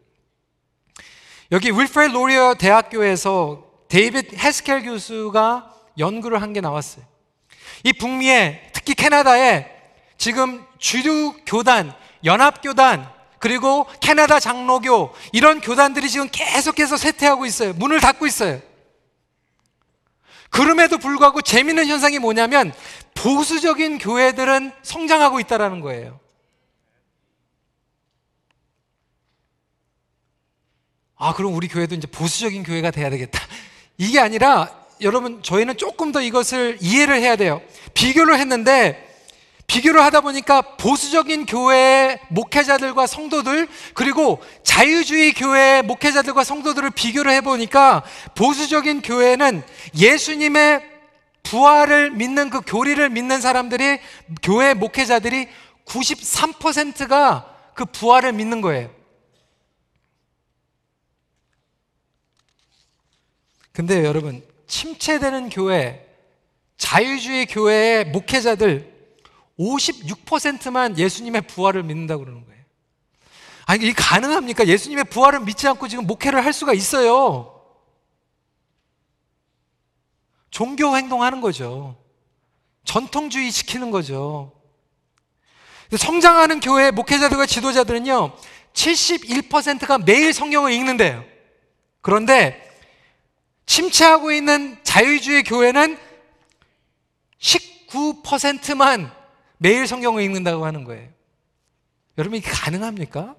여기 1.52 1.69
윌프레드 1.69 2.13
로리어 2.13 2.56
대학교에서 2.56 3.65
데이빗 3.89 4.34
헤스켈 4.38 4.84
교수가 4.84 5.76
연구를 5.97 6.41
한 6.41 6.54
게 6.54 6.62
나왔어요. 6.62 7.06
이 7.84 7.91
북미에 7.93 8.69
특히 8.74 8.93
캐나다에 8.95 9.67
지금 10.17 10.65
주류 10.78 11.34
교단, 11.45 11.93
연합 12.24 12.62
교단, 12.62 13.12
그리고 13.39 13.86
캐나다 14.00 14.39
장로교 14.39 15.13
이런 15.34 15.60
교단들이 15.60 16.10
지금 16.10 16.30
계속해서 16.32 16.95
쇠퇴하고 16.95 17.45
있어요. 17.45 17.74
문을 17.74 18.00
닫고 18.00 18.28
있어요. 18.28 18.62
그럼에도 20.50 20.97
불구하고 20.97 21.41
재미있는 21.41 21.88
현상이 21.88 22.19
뭐냐면 22.19 22.71
보수적인 23.15 23.97
교회들은 23.97 24.71
성장하고 24.84 25.39
있다라는 25.41 25.82
거예요. 25.82 26.20
아, 31.23 31.34
그럼 31.34 31.53
우리 31.53 31.67
교회도 31.67 31.93
이제 31.93 32.07
보수적인 32.07 32.63
교회가 32.63 32.89
돼야 32.89 33.12
되겠다. 33.12 33.39
이게 33.99 34.19
아니라 34.19 34.71
여러분 35.01 35.43
저희는 35.43 35.77
조금 35.77 36.12
더 36.12 36.19
이것을 36.19 36.79
이해를 36.81 37.21
해야 37.21 37.36
돼요. 37.36 37.62
비교를 37.93 38.39
했는데 38.39 39.07
비교를 39.67 40.01
하다 40.01 40.21
보니까 40.21 40.63
보수적인 40.77 41.45
교회의 41.45 42.19
목회자들과 42.29 43.05
성도들 43.05 43.67
그리고 43.93 44.41
자유주의 44.63 45.34
교회의 45.34 45.84
목회자들과 45.84 46.43
성도들을 46.43 46.89
비교를 46.89 47.31
해 47.31 47.41
보니까 47.41 48.01
보수적인 48.34 49.03
교회는 49.03 49.62
예수님의 49.95 50.81
부활을 51.43 52.10
믿는 52.10 52.49
그 52.49 52.62
교리를 52.65 53.07
믿는 53.12 53.41
사람들이 53.41 53.99
교회 54.41 54.73
목회자들이 54.73 55.47
93%가 55.86 57.45
그 57.75 57.86
부활을 57.86 58.34
믿는 58.34 58.62
거예요. 58.62 59.01
근데 63.82 64.06
여러분 64.06 64.44
침체되는 64.67 65.50
교회, 65.50 66.08
자유주의 66.78 67.48
교회의 67.48 68.06
목회자들 68.12 68.94
56%만 69.58 71.00
예수님의 71.00 71.48
부활을 71.48 71.82
믿는다고 71.82 72.24
그러는 72.24 72.46
거예요. 72.46 72.62
아니, 73.65 73.84
이게 73.84 73.94
가능합니까? 73.98 74.67
예수님의 74.67 75.06
부활을 75.06 75.39
믿지 75.39 75.67
않고 75.67 75.88
지금 75.88 76.06
목회를 76.06 76.46
할 76.46 76.54
수가 76.54 76.74
있어요. 76.74 77.60
종교 80.52 80.96
행동하는 80.96 81.41
거죠. 81.41 81.98
전통주의 82.86 83.52
지키는 83.52 83.89
거죠. 83.89 84.52
성장하는 85.98 86.60
교회 86.60 86.91
목회자들과 86.91 87.48
지도자들은요, 87.48 88.32
71%가 88.74 89.98
매일 89.98 90.34
성경을 90.34 90.72
읽는데요. 90.72 91.26
그런데 92.02 92.70
침체하고 93.65 94.32
있는 94.32 94.78
자유주의 94.84 95.43
교회는 95.43 95.97
19%만 97.39 99.12
매일 99.58 99.88
성경을 99.88 100.24
읽는다고 100.24 100.65
하는 100.65 100.84
거예요. 100.84 101.10
여러분 102.17 102.38
이게 102.38 102.50
가능합니까? 102.50 103.36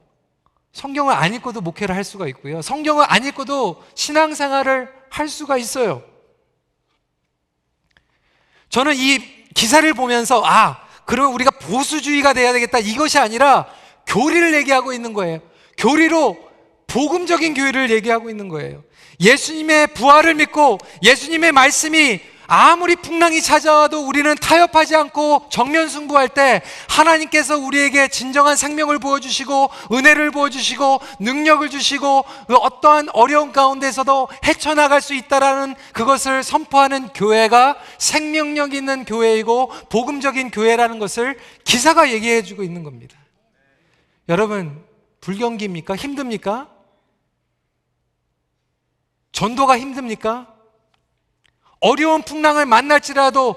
성경을 0.73 1.15
안 1.15 1.35
읽고도 1.35 1.61
목회를 1.61 1.95
할 1.95 2.05
수가 2.05 2.27
있고요. 2.29 2.63
성경을 2.63 3.05
안 3.09 3.25
읽고도 3.25 3.83
신앙생활을 3.95 4.89
할 5.11 5.29
수가 5.29 5.59
있어요. 5.59 6.03
저는 8.71 8.95
이 8.97 9.19
기사를 9.53 9.93
보면서 9.93 10.43
아, 10.45 10.87
그러면 11.05 11.35
우리가 11.35 11.51
보수주의가 11.51 12.33
돼야 12.33 12.53
되겠다. 12.55 12.79
이것이 12.79 13.19
아니라 13.19 13.67
교리를 14.07 14.55
얘기하고 14.55 14.95
있는 14.95 15.13
거예요. 15.13 15.41
교리로 15.77 16.39
복음적인 16.87 17.55
교회를 17.55 17.91
얘기하고 17.91 18.31
있는 18.31 18.49
거예요. 18.49 18.83
예수님의 19.23 19.89
부활을 19.89 20.35
믿고 20.35 20.79
예수님의 21.03 21.53
말씀이 21.53 22.21
아무리 22.55 22.97
풍랑이 22.97 23.41
찾아와도 23.41 24.07
우리는 24.07 24.35
타협하지 24.35 24.95
않고 24.95 25.47
정면 25.49 25.89
승부할 25.89 26.29
때 26.29 26.61
하나님께서 26.87 27.57
우리에게 27.57 28.09
진정한 28.09 28.57
생명을 28.57 28.99
부어주시고 28.99 29.71
은혜를 29.91 30.33
부어주시고 30.33 31.01
능력을 31.21 31.71
주시고 31.71 32.25
그 32.49 32.55
어떠한 32.57 33.09
어려운 33.15 33.53
가운데서도 33.53 34.29
헤쳐나갈 34.45 35.01
수 35.01 35.15
있다라는 35.15 35.75
그것을 35.95 36.43
선포하는 36.43 37.09
교회가 37.09 37.77
생명력 37.97 38.75
있는 38.75 39.07
교회이고 39.07 39.69
복음적인 39.89 40.51
교회라는 40.51 40.99
것을 40.99 41.39
기사가 41.65 42.13
얘기해 42.13 42.43
주고 42.43 42.63
있는 42.63 42.83
겁니다. 42.83 43.17
여러분, 44.29 44.85
불경기입니까? 45.23 45.97
힘듭니까? 45.97 46.72
전도가 49.33 49.79
힘듭니까? 49.79 50.47
어려운 51.81 52.23
풍랑을 52.23 52.65
만날지라도 52.67 53.57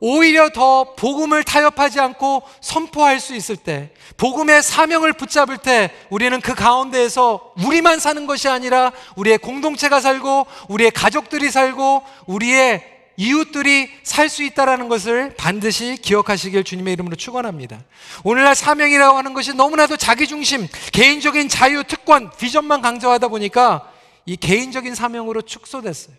오히려 0.00 0.50
더 0.50 0.94
복음을 0.96 1.42
타협하지 1.44 1.98
않고 1.98 2.42
선포할 2.60 3.20
수 3.20 3.34
있을 3.34 3.56
때, 3.56 3.90
복음의 4.18 4.62
사명을 4.62 5.14
붙잡을 5.14 5.58
때, 5.58 5.90
우리는 6.10 6.40
그 6.40 6.54
가운데에서 6.54 7.54
우리만 7.64 8.00
사는 8.00 8.26
것이 8.26 8.48
아니라 8.48 8.92
우리의 9.16 9.38
공동체가 9.38 10.00
살고, 10.00 10.46
우리의 10.68 10.90
가족들이 10.90 11.50
살고, 11.50 12.02
우리의 12.26 12.84
이웃들이 13.16 13.90
살 14.02 14.28
수 14.28 14.42
있다라는 14.42 14.88
것을 14.88 15.34
반드시 15.36 15.96
기억하시길 15.96 16.64
주님의 16.64 16.94
이름으로 16.94 17.16
축원합니다. 17.16 17.78
오늘날 18.24 18.54
사명이라고 18.54 19.16
하는 19.16 19.32
것이 19.32 19.54
너무나도 19.54 19.96
자기 19.96 20.26
중심, 20.26 20.66
개인적인 20.92 21.48
자유, 21.48 21.84
특권, 21.84 22.30
비전만 22.36 22.82
강조하다 22.82 23.28
보니까 23.28 23.93
이 24.26 24.36
개인적인 24.36 24.94
사명으로 24.94 25.42
축소됐어요. 25.42 26.16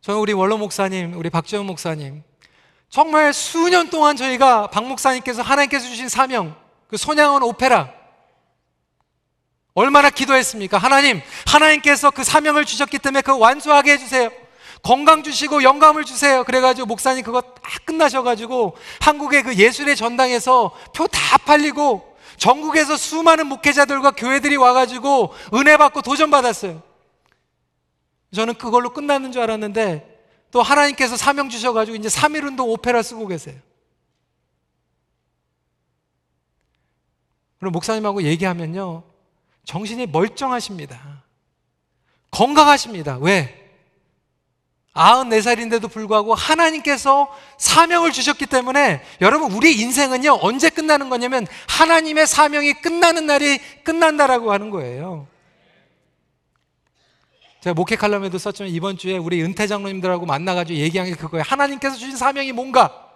저는 0.00 0.20
우리 0.20 0.32
원로 0.32 0.56
목사님, 0.58 1.14
우리 1.16 1.30
박재훈 1.30 1.66
목사님, 1.66 2.22
정말 2.88 3.32
수년 3.32 3.90
동안 3.90 4.16
저희가 4.16 4.68
박 4.68 4.86
목사님께서 4.86 5.42
하나님께서 5.42 5.86
주신 5.88 6.08
사명, 6.08 6.56
그 6.88 6.96
손양원 6.96 7.42
오페라, 7.42 7.92
얼마나 9.74 10.08
기도했습니까? 10.08 10.78
하나님, 10.78 11.20
하나님께서 11.46 12.10
그 12.10 12.24
사명을 12.24 12.64
주셨기 12.64 12.98
때문에 12.98 13.20
그거 13.20 13.36
완수하게 13.36 13.92
해주세요. 13.92 14.30
건강 14.82 15.22
주시고 15.22 15.62
영감을 15.64 16.04
주세요. 16.04 16.44
그래가지고 16.44 16.86
목사님 16.86 17.24
그거 17.24 17.40
다 17.40 17.60
끝나셔가지고 17.84 18.76
한국의 19.00 19.42
그 19.42 19.54
예술의 19.56 19.96
전당에서 19.96 20.72
표 20.94 21.08
다 21.08 21.38
팔리고 21.38 22.15
전국에서 22.36 22.96
수많은 22.96 23.46
목회자들과 23.46 24.12
교회들이 24.12 24.56
와가지고 24.56 25.34
은혜 25.54 25.76
받고 25.76 26.02
도전 26.02 26.30
받았어요. 26.30 26.82
저는 28.34 28.54
그걸로 28.54 28.92
끝나는 28.92 29.32
줄 29.32 29.42
알았는데 29.42 30.16
또 30.50 30.62
하나님께서 30.62 31.16
사명 31.16 31.48
주셔가지고 31.48 31.96
이제 31.96 32.08
3일 32.08 32.44
운동 32.44 32.70
오페라 32.70 33.02
쓰고 33.02 33.26
계세요. 33.26 33.58
그럼 37.58 37.72
목사님하고 37.72 38.22
얘기하면요. 38.22 39.02
정신이 39.64 40.06
멀쩡하십니다. 40.06 41.24
건강하십니다. 42.30 43.18
왜? 43.18 43.65
94살인데도 44.96 45.90
불구하고 45.90 46.34
하나님께서 46.34 47.28
사명을 47.58 48.12
주셨기 48.12 48.46
때문에 48.46 49.02
여러분 49.20 49.52
우리 49.52 49.78
인생은요 49.80 50.38
언제 50.40 50.70
끝나는 50.70 51.10
거냐면 51.10 51.46
하나님의 51.68 52.26
사명이 52.26 52.74
끝나는 52.80 53.26
날이 53.26 53.58
끝난다라고 53.84 54.52
하는 54.52 54.70
거예요. 54.70 55.28
제가 57.60 57.74
목회 57.74 57.96
칼럼에도 57.96 58.38
썼지만 58.38 58.70
이번 58.70 58.96
주에 58.96 59.18
우리 59.18 59.42
은퇴 59.42 59.66
장로님들하고 59.66 60.24
만나가지고 60.24 60.78
얘기한 60.78 61.08
게 61.08 61.14
그거예요. 61.14 61.44
하나님께서 61.46 61.96
주신 61.96 62.16
사명이 62.16 62.52
뭔가? 62.52 63.06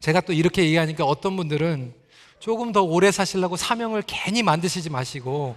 제가 0.00 0.20
또 0.20 0.32
이렇게 0.32 0.62
얘기하니까 0.62 1.04
어떤 1.04 1.36
분들은 1.36 1.94
조금 2.38 2.70
더 2.70 2.82
오래 2.82 3.10
사시려고 3.10 3.56
사명을 3.56 4.04
괜히 4.06 4.42
만드시지 4.42 4.90
마시고 4.90 5.56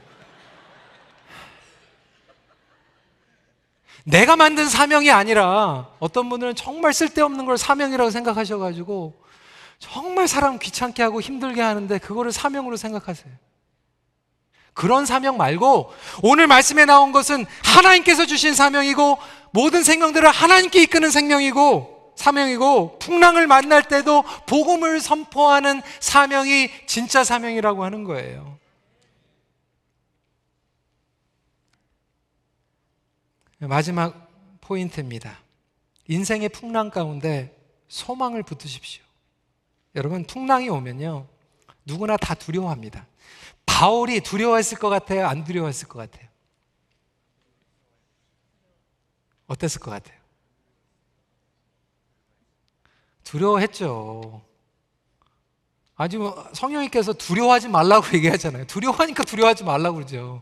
내가 4.03 4.35
만든 4.35 4.67
사명이 4.67 5.11
아니라 5.11 5.89
어떤 5.99 6.29
분들은 6.29 6.55
정말 6.55 6.93
쓸데없는 6.93 7.45
걸 7.45 7.57
사명이라고 7.57 8.09
생각하셔가지고 8.09 9.21
정말 9.79 10.27
사람 10.27 10.59
귀찮게 10.59 11.03
하고 11.03 11.21
힘들게 11.21 11.61
하는데 11.61 11.97
그거를 11.97 12.31
사명으로 12.31 12.77
생각하세요. 12.77 13.33
그런 14.73 15.05
사명 15.05 15.37
말고 15.37 15.91
오늘 16.23 16.47
말씀에 16.47 16.85
나온 16.85 17.11
것은 17.11 17.45
하나님께서 17.63 18.25
주신 18.25 18.53
사명이고 18.53 19.17
모든 19.51 19.83
생명들을 19.83 20.29
하나님께 20.29 20.83
이끄는 20.83 21.11
생명이고 21.11 22.13
사명이고 22.15 22.99
풍랑을 22.99 23.47
만날 23.47 23.83
때도 23.83 24.23
복음을 24.45 25.01
선포하는 25.01 25.81
사명이 25.99 26.69
진짜 26.85 27.23
사명이라고 27.23 27.83
하는 27.83 28.03
거예요. 28.03 28.61
마지막 33.67 34.30
포인트입니다. 34.62 35.39
인생의 36.08 36.50
풍랑 36.50 36.89
가운데 36.89 37.58
소망을 37.88 38.43
붙으십시오. 38.43 39.04
여러분, 39.95 40.26
풍랑이 40.26 40.69
오면요. 40.69 41.28
누구나 41.86 42.17
다 42.17 42.34
두려워합니다. 42.34 43.06
바울이 43.65 44.21
두려워했을 44.21 44.78
것 44.78 44.89
같아요? 44.89 45.28
안 45.28 45.43
두려워했을 45.43 45.88
것 45.88 46.00
같아요? 46.00 46.28
어땠을 49.47 49.80
것 49.82 49.91
같아요? 49.91 50.17
두려워했죠. 53.24 54.41
아주 55.95 56.19
뭐 56.19 56.50
성령님께서 56.54 57.13
두려워하지 57.13 57.67
말라고 57.67 58.06
얘기하잖아요. 58.15 58.65
두려워하니까 58.65 59.24
두려워하지 59.24 59.63
말라고 59.63 59.97
그러죠. 59.97 60.41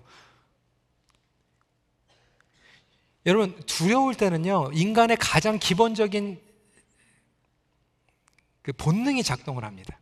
여러분, 3.25 3.55
두려울 3.65 4.15
때는요, 4.15 4.71
인간의 4.73 5.17
가장 5.17 5.59
기본적인 5.59 6.41
그 8.61 8.73
본능이 8.73 9.23
작동을 9.23 9.63
합니다. 9.63 9.99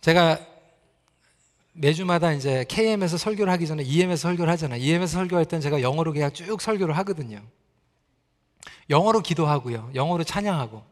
제가 0.00 0.38
매주마다 1.74 2.32
이제 2.32 2.64
KM에서 2.68 3.16
설교를 3.16 3.52
하기 3.52 3.66
전에 3.66 3.82
EM에서 3.82 4.22
설교를 4.28 4.52
하잖아요. 4.52 4.80
EM에서 4.80 5.18
설교할 5.18 5.44
때는 5.46 5.60
제가 5.62 5.80
영어로 5.80 6.12
그냥 6.12 6.32
쭉 6.32 6.60
설교를 6.60 6.96
하거든요. 6.98 7.42
영어로 8.90 9.20
기도하고요. 9.20 9.90
영어로 9.94 10.24
찬양하고. 10.24 10.84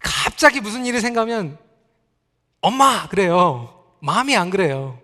갑자기 0.00 0.60
무슨 0.60 0.86
일이 0.86 1.00
생각하면 1.00 1.58
엄마 2.60 3.08
그래요. 3.08 3.81
마음이 4.02 4.36
안 4.36 4.50
그래요. 4.50 5.00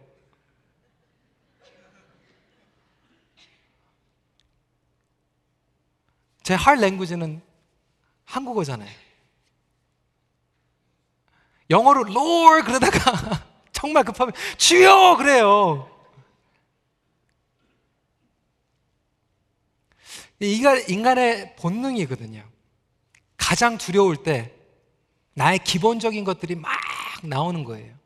제할 6.42 6.80
랭귀지는 6.80 7.40
한국어잖아요. 8.24 8.90
영어로 11.70 12.08
Lord 12.08 12.66
그러다가 12.66 13.46
정말 13.70 14.02
급하면 14.02 14.32
주여 14.56 15.16
그래요. 15.16 15.88
이가 20.40 20.76
인간의 20.76 21.54
본능이거든요. 21.54 22.42
가장 23.36 23.78
두려울 23.78 24.16
때 24.16 24.52
나의 25.34 25.60
기본적인 25.60 26.24
것들이 26.24 26.56
막 26.56 26.72
나오는 27.22 27.62
거예요. 27.62 27.97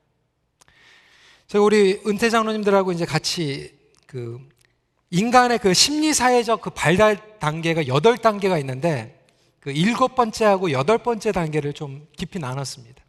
제가 1.52 1.62
우리 1.62 2.00
은퇴 2.06 2.30
장로님들하고 2.30 2.92
이제 2.92 3.04
같이 3.04 3.74
그 4.06 4.40
인간의 5.10 5.58
그 5.58 5.74
심리 5.74 6.14
사회적 6.14 6.62
그 6.62 6.70
발달 6.70 7.38
단계가 7.40 7.86
여덟 7.88 8.16
단계가 8.16 8.56
있는데 8.56 9.22
그 9.60 9.70
일곱 9.70 10.14
번째하고 10.14 10.72
여덟 10.72 10.96
번째 10.96 11.30
단계를 11.30 11.74
좀 11.74 12.08
깊이 12.16 12.38
나눴습니다. 12.38 13.04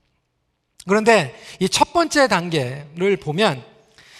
그런데 0.85 1.33
이 1.61 1.69
첫 1.69 1.93
번째 1.93 2.27
단계를 2.27 3.15
보면 3.15 3.63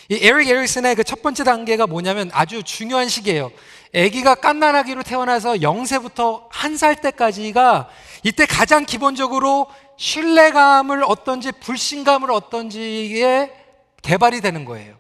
이 0.08 0.16
에릭 0.22 0.48
에릭슨의 0.48 0.96
그 0.96 1.04
첫 1.04 1.22
번째 1.22 1.44
단계가 1.44 1.86
뭐냐면 1.86 2.30
아주 2.32 2.64
중요한 2.64 3.10
시기예요. 3.10 3.52
아기가 3.94 4.36
깐난아기로 4.36 5.04
태어나서 5.04 5.56
0세부터 5.56 6.50
1살 6.50 7.02
때까지가 7.02 7.90
이때 8.24 8.46
가장 8.46 8.86
기본적으로 8.86 9.68
신뢰감을 9.98 11.04
어떤지 11.04 11.52
불신감을 11.52 12.32
어떤지에 12.32 13.63
개발이 14.04 14.42
되는 14.42 14.66
거예요. 14.66 14.96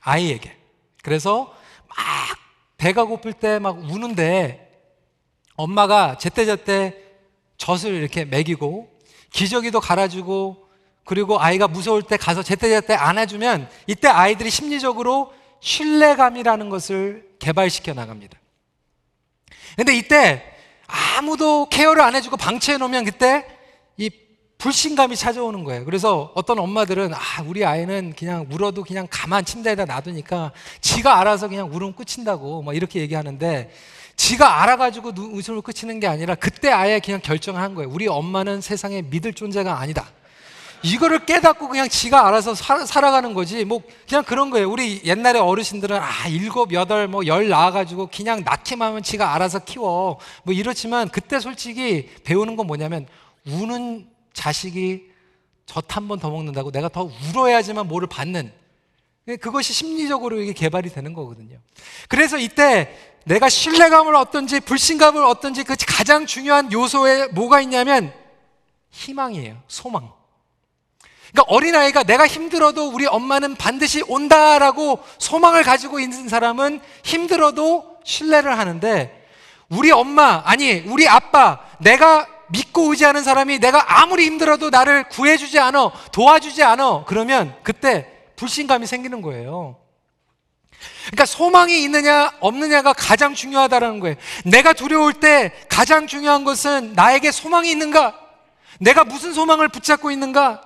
아이에게. 0.00 0.56
그래서 1.02 1.54
막 1.88 1.96
배가 2.76 3.04
고플 3.04 3.32
때 3.32 3.58
막 3.58 3.78
우는데 3.78 4.66
엄마가 5.56 6.18
제때제때 6.18 6.94
젖을 7.56 7.94
이렇게 7.94 8.24
먹이고 8.24 8.96
기저귀도 9.32 9.80
갈아주고 9.80 10.68
그리고 11.04 11.40
아이가 11.40 11.66
무서울 11.66 12.02
때 12.02 12.16
가서 12.16 12.42
제때제때 12.42 12.94
안아주면 12.94 13.68
이때 13.86 14.08
아이들이 14.08 14.50
심리적으로 14.50 15.32
신뢰감이라는 15.60 16.68
것을 16.68 17.28
개발시켜 17.40 17.94
나갑니다. 17.94 18.38
근데 19.76 19.96
이때 19.96 20.44
아무도 20.86 21.68
케어를 21.68 22.02
안 22.02 22.14
해주고 22.14 22.36
방치해 22.36 22.78
놓으면 22.78 23.04
그때 23.04 23.44
이 23.46 23.57
불신감이 24.58 25.14
찾아오는 25.14 25.62
거예요. 25.62 25.84
그래서 25.84 26.32
어떤 26.34 26.58
엄마들은 26.58 27.14
아, 27.14 27.18
우리 27.46 27.64
아이는 27.64 28.12
그냥 28.18 28.44
울어도 28.50 28.82
그냥 28.82 29.06
가만 29.08 29.44
침대에다 29.44 29.84
놔두니까 29.84 30.50
지가 30.80 31.20
알아서 31.20 31.46
그냥 31.46 31.70
울음 31.72 31.92
끝인다고 31.92 32.62
뭐 32.62 32.72
이렇게 32.74 33.00
얘기하는데 33.00 33.70
지가 34.16 34.62
알아가지고 34.62 35.12
웃음을 35.16 35.62
끝이는 35.62 36.00
게 36.00 36.08
아니라 36.08 36.34
그때 36.34 36.70
아예 36.70 36.98
그냥 36.98 37.20
결정을 37.22 37.60
한 37.60 37.76
거예요. 37.76 37.88
우리 37.88 38.08
엄마는 38.08 38.60
세상에 38.60 39.02
믿을 39.02 39.32
존재가 39.32 39.78
아니다. 39.78 40.06
이거를 40.82 41.24
깨닫고 41.24 41.68
그냥 41.68 41.88
지가 41.88 42.26
알아서 42.26 42.56
살, 42.56 42.84
살아 42.84 43.12
가는 43.12 43.34
거지. 43.34 43.64
뭐 43.64 43.80
그냥 44.08 44.24
그런 44.24 44.50
거예요. 44.50 44.68
우리 44.68 45.02
옛날에 45.04 45.38
어르신들은 45.38 45.96
아 45.96 46.26
일곱 46.28 46.72
여덟 46.72 47.06
뭐 47.06 47.24
열 47.26 47.48
낳아가지고 47.48 48.08
그냥 48.12 48.42
낳기만 48.44 48.88
하면 48.88 49.02
지가 49.04 49.34
알아서 49.34 49.60
키워. 49.60 50.18
뭐 50.42 50.52
이렇지만 50.52 51.08
그때 51.08 51.38
솔직히 51.38 52.08
배우는 52.24 52.56
건 52.56 52.66
뭐냐면 52.66 53.06
우는 53.46 54.08
자식이 54.38 55.10
젖 55.66 55.84
한 55.90 56.08
번 56.08 56.18
더 56.20 56.30
먹는다고 56.30 56.70
내가 56.70 56.88
더 56.88 57.10
울어야지만 57.30 57.88
뭐를 57.88 58.08
받는 58.08 58.52
그것이 59.40 59.72
심리적으로 59.74 60.40
이게 60.40 60.52
개발이 60.54 60.88
되는 60.90 61.12
거거든요. 61.12 61.58
그래서 62.08 62.38
이때 62.38 62.96
내가 63.24 63.50
신뢰감을 63.50 64.14
얻든지 64.14 64.60
불신감을 64.60 65.22
얻든지 65.22 65.64
그 65.64 65.76
가장 65.86 66.24
중요한 66.24 66.72
요소에 66.72 67.26
뭐가 67.28 67.60
있냐면 67.60 68.14
희망이에요. 68.90 69.60
소망. 69.68 70.10
그러니까 71.30 71.52
어린아이가 71.54 72.04
내가 72.04 72.26
힘들어도 72.26 72.88
우리 72.88 73.06
엄마는 73.06 73.56
반드시 73.56 74.02
온다라고 74.08 75.00
소망을 75.18 75.62
가지고 75.62 76.00
있는 76.00 76.28
사람은 76.28 76.80
힘들어도 77.04 77.98
신뢰를 78.04 78.58
하는데 78.58 79.28
우리 79.68 79.90
엄마, 79.90 80.40
아니, 80.46 80.80
우리 80.86 81.06
아빠, 81.06 81.60
내가 81.80 82.26
믿고 82.50 82.90
의지하는 82.90 83.22
사람이 83.22 83.58
내가 83.58 84.00
아무리 84.00 84.24
힘들어도 84.26 84.70
나를 84.70 85.08
구해주지 85.08 85.58
않아, 85.58 85.90
도와주지 86.12 86.62
않아, 86.62 87.04
그러면 87.06 87.54
그때 87.62 88.10
불신감이 88.36 88.86
생기는 88.86 89.22
거예요. 89.22 89.76
그러니까 91.06 91.26
소망이 91.26 91.82
있느냐 91.82 92.32
없느냐가 92.40 92.92
가장 92.92 93.34
중요하다는 93.34 94.00
거예요. 94.00 94.16
내가 94.44 94.72
두려울 94.72 95.14
때 95.14 95.52
가장 95.68 96.06
중요한 96.06 96.44
것은 96.44 96.92
나에게 96.94 97.32
소망이 97.32 97.70
있는가? 97.70 98.14
내가 98.78 99.04
무슨 99.04 99.32
소망을 99.32 99.68
붙잡고 99.68 100.10
있는가? 100.10 100.62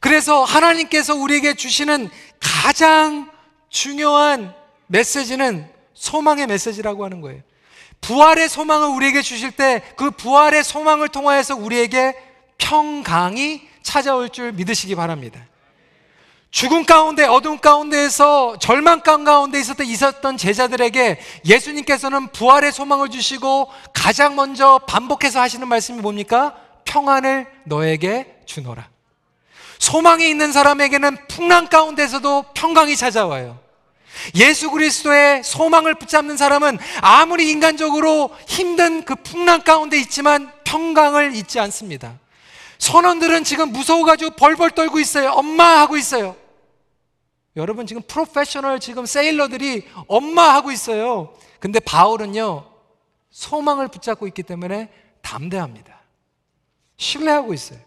그래서 0.00 0.44
하나님께서 0.44 1.14
우리에게 1.14 1.54
주시는 1.54 2.08
가장 2.40 3.30
중요한 3.68 4.54
메시지는 4.86 5.68
소망의 5.92 6.46
메시지라고 6.46 7.04
하는 7.04 7.20
거예요. 7.20 7.42
부활의 8.00 8.48
소망을 8.48 8.88
우리에게 8.88 9.22
주실 9.22 9.50
때 9.52 9.82
그 9.96 10.10
부활의 10.10 10.64
소망을 10.64 11.08
통하여서 11.08 11.56
우리에게 11.56 12.14
평강이 12.58 13.68
찾아올 13.82 14.28
줄 14.28 14.52
믿으시기 14.52 14.94
바랍니다. 14.94 15.40
죽음 16.50 16.84
가운데 16.84 17.24
어둠 17.24 17.58
가운데에서 17.58 18.58
절망 18.58 19.02
가운데 19.24 19.60
있었던 19.60 19.86
있었던 19.86 20.36
제자들에게 20.36 21.20
예수님께서는 21.44 22.28
부활의 22.28 22.72
소망을 22.72 23.10
주시고 23.10 23.70
가장 23.92 24.34
먼저 24.34 24.78
반복해서 24.86 25.40
하시는 25.40 25.66
말씀이 25.68 26.00
뭡니까? 26.00 26.56
평안을 26.84 27.46
너에게 27.64 28.38
주노라. 28.46 28.88
소망이 29.78 30.28
있는 30.28 30.52
사람에게는 30.52 31.28
풍랑 31.28 31.68
가운데서도 31.68 32.46
평강이 32.54 32.96
찾아와요. 32.96 33.58
예수 34.34 34.70
그리스도의 34.70 35.42
소망을 35.44 35.94
붙잡는 35.94 36.36
사람은 36.36 36.78
아무리 37.00 37.50
인간적으로 37.50 38.30
힘든 38.46 39.04
그 39.04 39.14
풍랑 39.14 39.62
가운데 39.62 39.98
있지만 40.00 40.52
평강을 40.64 41.34
잊지 41.34 41.60
않습니다. 41.60 42.18
선원들은 42.78 43.44
지금 43.44 43.72
무서워가지고 43.72 44.36
벌벌 44.36 44.70
떨고 44.70 45.00
있어요. 45.00 45.30
엄마 45.30 45.80
하고 45.80 45.96
있어요. 45.96 46.36
여러분 47.56 47.86
지금 47.86 48.02
프로페셔널 48.02 48.78
지금 48.78 49.04
세일러들이 49.04 49.88
엄마 50.06 50.54
하고 50.54 50.70
있어요. 50.70 51.34
근데 51.58 51.80
바울은요, 51.80 52.64
소망을 53.30 53.88
붙잡고 53.88 54.26
있기 54.28 54.44
때문에 54.44 54.90
담대합니다. 55.22 55.98
신뢰하고 56.96 57.52
있어요. 57.54 57.80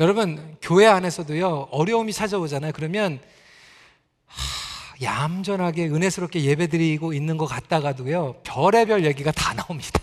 여러분, 0.00 0.56
교회 0.60 0.86
안에서도요, 0.86 1.68
어려움이 1.70 2.12
찾아오잖아요. 2.12 2.72
그러면, 2.74 3.20
하, 3.20 3.24
얌전하게 5.02 5.86
은혜스럽게 5.86 6.44
예배 6.44 6.68
드리고 6.68 7.12
있는 7.12 7.36
것 7.36 7.46
같다가도요, 7.46 8.40
별의별 8.44 9.04
얘기가 9.04 9.32
다 9.32 9.54
나옵니다. 9.54 10.00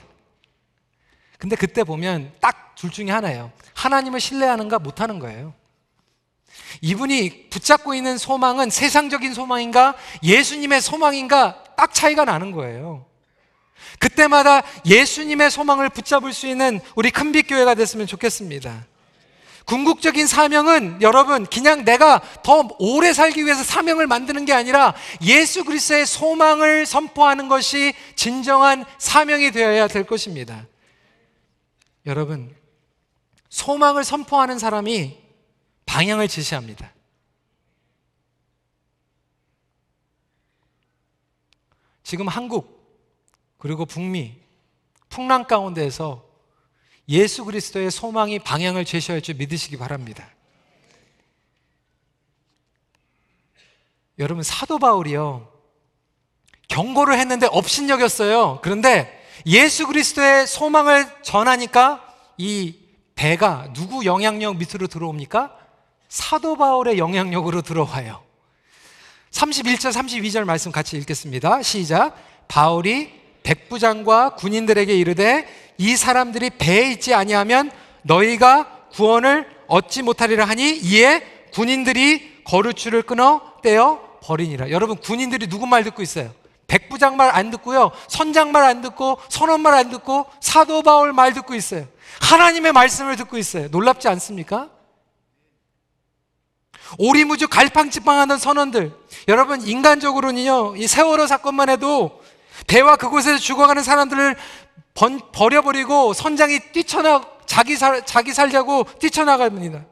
근데 1.37 1.55
그때 1.55 1.83
보면 1.83 2.31
딱 2.39 2.61
둘 2.81 2.89
중에 2.89 3.11
하나예요. 3.11 3.51
하나님을 3.75 4.19
신뢰하는가 4.19 4.79
못하는 4.79 5.19
거예요. 5.19 5.53
이분이 6.81 7.49
붙잡고 7.51 7.93
있는 7.93 8.17
소망은 8.17 8.71
세상적인 8.71 9.35
소망인가 9.35 9.93
예수님의 10.23 10.81
소망인가 10.81 11.63
딱 11.77 11.93
차이가 11.93 12.25
나는 12.25 12.51
거예요. 12.51 13.05
그때마다 13.99 14.63
예수님의 14.83 15.51
소망을 15.51 15.89
붙잡을 15.89 16.33
수 16.33 16.47
있는 16.47 16.79
우리 16.95 17.11
큰빛교회가 17.11 17.75
됐으면 17.75 18.07
좋겠습니다. 18.07 18.87
궁극적인 19.65 20.27
사명은 20.27 21.01
여러분 21.01 21.45
그냥 21.45 21.85
내가 21.85 22.21
더 22.43 22.67
오래 22.79 23.13
살기 23.13 23.45
위해서 23.45 23.63
사명을 23.63 24.07
만드는 24.07 24.45
게 24.45 24.53
아니라 24.53 24.93
예수 25.21 25.63
그리스도의 25.63 26.05
소망을 26.05 26.85
선포하는 26.85 27.47
것이 27.47 27.93
진정한 28.15 28.85
사명이 28.97 29.51
되어야 29.51 29.87
될 29.87 30.05
것입니다. 30.05 30.65
여러분 32.05 32.55
소망을 33.49 34.03
선포하는 34.03 34.57
사람이 34.57 35.17
방향을 35.85 36.27
지시합니다. 36.27 36.93
지금 42.03 42.27
한국 42.27 42.81
그리고 43.57 43.85
북미 43.85 44.41
풍랑 45.09 45.45
가운데에서 45.45 46.30
예수 47.09 47.45
그리스도의 47.45 47.91
소망이 47.91 48.39
방향을 48.39 48.85
제시할 48.85 49.21
줄 49.21 49.35
믿으시기 49.35 49.77
바랍니다. 49.77 50.29
여러분 54.19 54.43
사도 54.43 54.77
바울이요 54.77 55.51
경고를 56.67 57.17
했는데 57.19 57.47
업신여겼어요. 57.51 58.59
그런데 58.61 59.19
예수 59.45 59.87
그리스도의 59.87 60.47
소망을 60.47 61.07
전하니까 61.23 62.07
이 62.37 62.75
배가 63.15 63.71
누구 63.73 64.05
영향력 64.05 64.57
밑으로 64.57 64.87
들어옵니까? 64.87 65.57
사도 66.07 66.55
바울의 66.55 66.97
영향력으로 66.97 67.61
들어와요. 67.61 68.23
31절 69.31 69.91
32절 69.91 70.43
말씀 70.43 70.71
같이 70.71 70.97
읽겠습니다. 70.97 71.61
시작. 71.61 72.15
바울이 72.47 73.20
백부장과 73.43 74.35
군인들에게 74.35 74.93
이르되 74.95 75.47
이 75.77 75.95
사람들이 75.95 76.51
배에 76.51 76.91
있지 76.91 77.13
아니하면 77.13 77.71
너희가 78.03 78.87
구원을 78.93 79.47
얻지 79.67 80.03
못하리라 80.03 80.45
하니 80.45 80.77
이에 80.77 81.21
군인들이 81.53 82.43
거루줄을 82.45 83.03
끊어 83.03 83.41
떼어 83.63 84.19
버리니라. 84.23 84.69
여러분 84.69 84.97
군인들이 84.97 85.47
누구 85.47 85.65
말 85.65 85.83
듣고 85.83 86.01
있어요? 86.01 86.31
백부장 86.67 87.17
말 87.17 87.31
안 87.35 87.51
듣고요. 87.51 87.91
선장 88.07 88.51
말 88.51 88.63
안 88.63 88.81
듣고 88.81 89.17
선원 89.29 89.61
말 89.61 89.73
안 89.73 89.89
듣고 89.89 90.25
사도 90.39 90.81
바울 90.83 91.11
말 91.13 91.33
듣고 91.33 91.55
있어요. 91.55 91.85
하나님의 92.21 92.71
말씀을 92.71 93.15
듣고 93.15 93.37
있어요. 93.37 93.67
놀랍지 93.69 94.07
않습니까? 94.07 94.69
오리무주 96.97 97.47
갈팡지팡하는 97.47 98.37
선원들. 98.37 98.91
여러분 99.27 99.61
인간적으로는요. 99.61 100.75
이 100.77 100.87
세월호 100.87 101.27
사건만 101.27 101.69
해도 101.69 102.20
배와 102.67 102.95
그곳에서 102.95 103.37
죽어가는 103.37 103.83
사람들을 103.83 104.35
번, 104.93 105.19
버려버리고 105.31 106.13
선장이 106.13 106.71
뛰쳐나 106.71 107.25
자기 107.45 107.75
살 107.75 108.05
자기 108.05 108.33
살자고 108.33 108.85
뛰쳐나갑니다. 108.99 109.85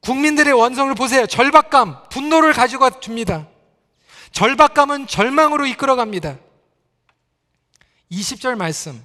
국민들의 0.00 0.52
원성을 0.52 0.94
보세요. 0.94 1.26
절박감, 1.26 2.08
분노를 2.08 2.52
가지고 2.52 3.00
줍니다. 3.00 3.48
절박감은 4.32 5.06
절망으로 5.06 5.66
이끌어갑니다. 5.66 6.38
20절 8.10 8.56
말씀. 8.56 9.04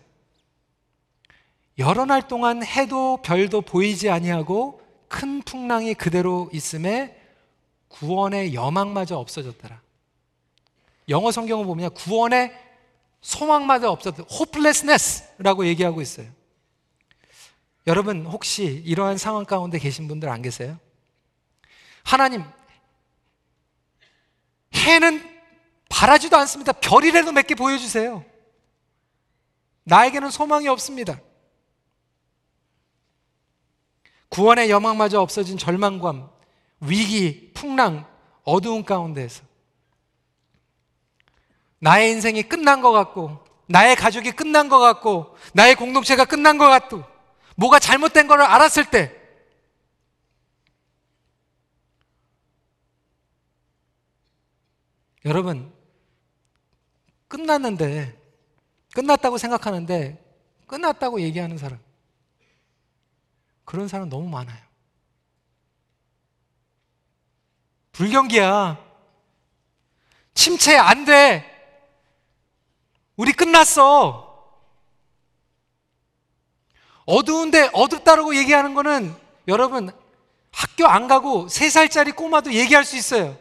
여러 1.79 2.05
날 2.05 2.27
동안 2.27 2.63
해도 2.63 3.17
별도 3.23 3.61
보이지 3.61 4.09
아니하고 4.09 4.81
큰 5.07 5.41
풍랑이 5.41 5.95
그대로 5.95 6.49
있음에 6.53 7.19
구원의 7.87 8.53
여망마저 8.53 9.17
없어졌더라. 9.17 9.82
영어 11.09 11.31
성경을 11.31 11.65
보면 11.65 11.93
구원의 11.93 12.51
소망마저 13.21 13.89
없었다. 13.89 14.23
hopelessness라고 14.31 15.65
얘기하고 15.67 16.01
있어요. 16.01 16.27
여러분 17.87 18.25
혹시 18.25 18.63
이러한 18.85 19.17
상황 19.17 19.45
가운데 19.45 19.77
계신 19.79 20.07
분들 20.07 20.29
안 20.29 20.41
계세요? 20.41 20.77
하나님 22.03 22.43
해는 24.73 25.29
바라지도 25.89 26.37
않습니다. 26.37 26.71
별이라도 26.73 27.31
몇 27.31 27.45
개 27.47 27.55
보여주세요. 27.55 28.23
나에게는 29.83 30.31
소망이 30.31 30.67
없습니다. 30.69 31.19
구원의 34.29 34.69
여망마저 34.69 35.21
없어진 35.21 35.57
절망감, 35.57 36.29
위기, 36.79 37.51
풍랑, 37.53 38.07
어두운 38.43 38.83
가운데에서 38.83 39.43
나의 41.83 42.11
인생이 42.11 42.43
끝난 42.43 42.79
것 42.79 42.93
같고, 42.93 43.43
나의 43.67 43.97
가족이 43.97 44.31
끝난 44.31 44.69
것 44.69 44.79
같고, 44.79 45.35
나의 45.53 45.75
공동체가 45.75 46.23
끝난 46.23 46.57
것 46.57 46.69
같고, 46.69 47.03
뭐가 47.57 47.77
잘못된 47.79 48.27
것을 48.27 48.41
알았을 48.41 48.89
때, 48.89 49.13
여러분, 55.25 55.73
끝났는데, 57.27 58.17
끝났다고 58.93 59.37
생각하는데, 59.37 60.23
끝났다고 60.67 61.19
얘기하는 61.19 61.57
사람. 61.57 61.79
그런 63.65 63.89
사람 63.89 64.07
너무 64.07 64.29
많아요. 64.29 64.63
불경기야. 67.91 68.79
침체 70.33 70.77
안 70.77 71.03
돼. 71.03 71.52
우리 73.15 73.31
끝났어. 73.31 74.31
어두운데 77.05 77.69
어둡다라고 77.73 78.35
얘기하는 78.37 78.73
거는 78.73 79.13
여러분 79.47 79.91
학교 80.51 80.87
안 80.87 81.07
가고 81.07 81.47
세 81.49 81.69
살짜리 81.69 82.11
꼬마도 82.11 82.53
얘기할 82.53 82.85
수 82.85 82.95
있어요. 82.95 83.37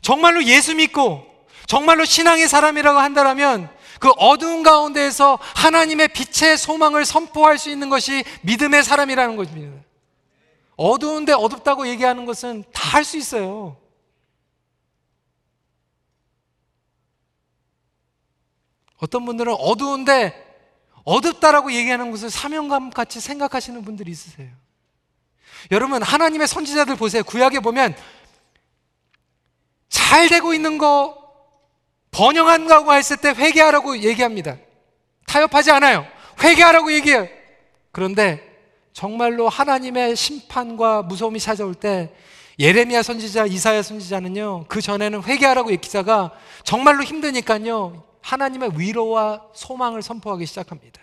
정말로 0.00 0.42
예수 0.44 0.74
믿고 0.74 1.26
정말로 1.66 2.04
신앙의 2.04 2.48
사람이라고 2.48 2.98
한다면 2.98 3.68
그 4.00 4.10
어두운 4.16 4.62
가운데에서 4.62 5.38
하나님의 5.56 6.08
빛의 6.08 6.56
소망을 6.56 7.04
선포할 7.04 7.58
수 7.58 7.68
있는 7.68 7.90
것이 7.90 8.24
믿음의 8.42 8.84
사람이라는 8.84 9.36
것입니다. 9.36 9.84
어두운데 10.76 11.32
어둡다고 11.32 11.86
얘기하는 11.88 12.24
것은 12.24 12.64
다 12.72 12.88
할 12.88 13.04
수 13.04 13.18
있어요. 13.18 13.76
어떤 18.98 19.24
분들은 19.24 19.54
어두운데 19.58 20.46
어둡다라고 21.04 21.72
얘기하는 21.72 22.10
것을 22.10 22.30
사명감 22.30 22.90
같이 22.90 23.20
생각하시는 23.20 23.82
분들이 23.82 24.10
있으세요. 24.10 24.48
여러분, 25.70 26.02
하나님의 26.02 26.46
선지자들 26.46 26.96
보세요. 26.96 27.22
구약에 27.24 27.60
보면 27.60 27.96
잘 29.88 30.28
되고 30.28 30.52
있는 30.52 30.78
거 30.78 31.16
번영한다고 32.10 32.92
했을 32.94 33.16
때 33.16 33.30
회개하라고 33.30 33.98
얘기합니다. 33.98 34.56
타협하지 35.26 35.70
않아요. 35.72 36.06
회개하라고 36.42 36.92
얘기해요. 36.92 37.28
그런데 37.92 38.44
정말로 38.92 39.48
하나님의 39.48 40.16
심판과 40.16 41.02
무서움이 41.02 41.38
찾아올 41.40 41.74
때 41.74 42.12
예레미야 42.58 43.02
선지자, 43.02 43.46
이사야 43.46 43.82
선지자는요. 43.82 44.64
그 44.68 44.80
전에는 44.80 45.22
회개하라고 45.22 45.70
기자가 45.70 46.32
정말로 46.64 47.04
힘드니까요. 47.04 48.07
하나님의 48.20 48.72
위로와 48.76 49.42
소망을 49.54 50.02
선포하기 50.02 50.46
시작합니다. 50.46 51.00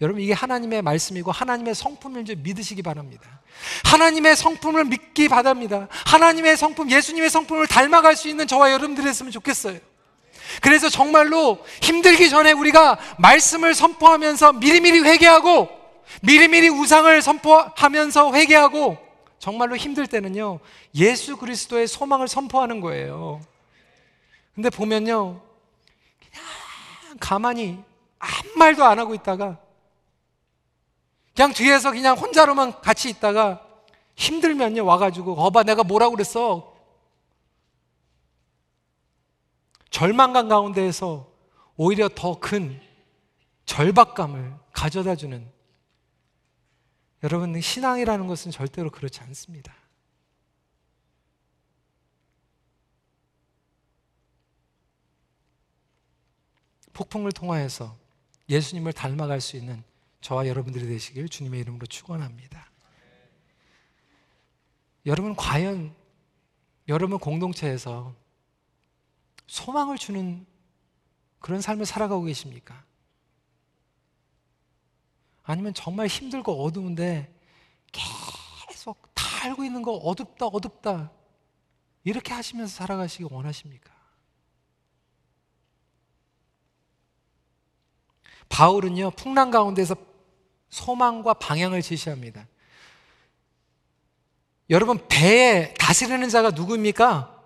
여러분 0.00 0.20
이게 0.20 0.32
하나님의 0.32 0.82
말씀이고 0.82 1.30
하나님의 1.30 1.74
성품인 1.74 2.24
줄 2.24 2.36
믿으시기 2.36 2.82
바랍니다. 2.82 3.40
하나님의 3.84 4.34
성품을 4.36 4.86
믿기 4.86 5.28
바랍니다. 5.28 5.86
하나님의 6.06 6.56
성품, 6.56 6.90
예수님의 6.90 7.30
성품을 7.30 7.68
닮아갈 7.68 8.16
수 8.16 8.28
있는 8.28 8.46
저와 8.46 8.72
여러분들이 8.72 9.06
했으면 9.06 9.30
좋겠어요. 9.30 9.78
그래서 10.60 10.88
정말로 10.88 11.64
힘들기 11.82 12.28
전에 12.30 12.52
우리가 12.52 12.98
말씀을 13.18 13.74
선포하면서 13.74 14.54
미리미리 14.54 15.00
회개하고 15.00 15.68
미리미리 16.22 16.68
우상을 16.68 17.22
선포하면서 17.22 18.34
회개하고 18.34 18.98
정말로 19.38 19.76
힘들 19.76 20.06
때는요 20.06 20.60
예수 20.94 21.36
그리스도의 21.36 21.86
소망을 21.86 22.28
선포하는 22.28 22.80
거예요. 22.80 23.40
근데 24.54 24.68
보면요 24.68 25.40
가만히 27.22 27.82
아무 28.18 28.58
말도 28.58 28.84
안 28.84 28.98
하고 28.98 29.14
있다가 29.14 29.60
그냥 31.34 31.52
뒤에서 31.52 31.92
그냥 31.92 32.16
혼자로만 32.16 32.80
같이 32.80 33.08
있다가 33.08 33.64
힘들면요 34.16 34.84
와가지고 34.84 35.40
어봐 35.40 35.62
내가 35.62 35.84
뭐라고 35.84 36.16
그랬어 36.16 36.74
절망감 39.88 40.48
가운데에서 40.48 41.30
오히려 41.76 42.08
더 42.08 42.38
큰 42.40 42.80
절박감을 43.66 44.54
가져다 44.72 45.14
주는 45.14 45.48
여러분 47.22 47.58
신앙이라는 47.60 48.26
것은 48.26 48.50
절대로 48.50 48.90
그렇지 48.90 49.20
않습니다. 49.20 49.72
폭풍을 56.92 57.32
통하여서 57.32 57.96
예수님을 58.48 58.92
닮아갈 58.92 59.40
수 59.40 59.56
있는 59.56 59.82
저와 60.20 60.46
여러분들이 60.46 60.86
되시길 60.86 61.28
주님의 61.28 61.60
이름으로 61.60 61.86
축원합니다. 61.86 62.70
여러분 65.06 65.34
과연 65.34 65.94
여러분 66.88 67.18
공동체에서 67.18 68.14
소망을 69.46 69.98
주는 69.98 70.46
그런 71.40 71.60
삶을 71.60 71.86
살아가고 71.86 72.22
계십니까? 72.24 72.84
아니면 75.42 75.74
정말 75.74 76.06
힘들고 76.06 76.64
어두운데 76.64 77.34
계속 77.90 79.12
다 79.14 79.24
알고 79.44 79.64
있는 79.64 79.82
거 79.82 79.92
어둡다 79.92 80.46
어둡다 80.46 81.10
이렇게 82.04 82.32
하시면서 82.32 82.72
살아가시기 82.74 83.24
원하십니까? 83.30 83.91
바울은요 88.48 89.12
풍랑 89.12 89.50
가운데서 89.50 89.96
소망과 90.70 91.34
방향을 91.34 91.82
제시합니다. 91.82 92.46
여러분 94.70 94.98
배에 95.08 95.74
다스리는 95.74 96.28
자가 96.28 96.50
누구입니까? 96.50 97.40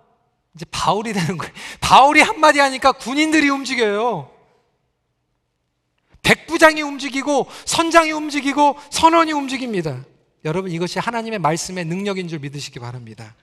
이제 0.55 0.65
바울이 0.71 1.13
되는 1.13 1.37
거예요. 1.37 1.53
바울이 1.81 2.21
한마디 2.21 2.59
하니까 2.59 2.93
군인들이 2.93 3.49
움직여요. 3.49 4.31
백부장이 6.23 6.81
움직이고 6.81 7.47
선장이 7.65 8.11
움직이고 8.11 8.77
선원이 8.89 9.31
움직입니다. 9.33 10.03
여러분 10.45 10.71
이것이 10.71 10.99
하나님의 10.99 11.39
말씀의 11.39 11.85
능력인 11.85 12.27
줄 12.27 12.39
믿으시기 12.39 12.79
바랍니다. 12.79 13.35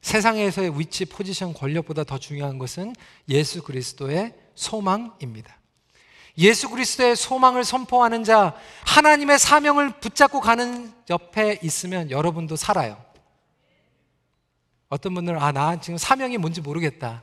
세상에서의 0.00 0.78
위치, 0.78 1.04
포지션, 1.04 1.52
권력보다 1.52 2.04
더 2.04 2.18
중요한 2.18 2.58
것은 2.58 2.94
예수 3.28 3.62
그리스도의 3.62 4.34
소망입니다. 4.54 5.56
예수 6.38 6.70
그리스도의 6.70 7.16
소망을 7.16 7.64
선포하는 7.64 8.24
자, 8.24 8.54
하나님의 8.86 9.38
사명을 9.38 10.00
붙잡고 10.00 10.40
가는 10.40 10.92
옆에 11.10 11.58
있으면 11.62 12.10
여러분도 12.10 12.56
살아요. 12.56 13.02
어떤 14.88 15.14
분들은, 15.14 15.40
아, 15.40 15.52
나 15.52 15.80
지금 15.80 15.98
사명이 15.98 16.38
뭔지 16.38 16.60
모르겠다. 16.60 17.22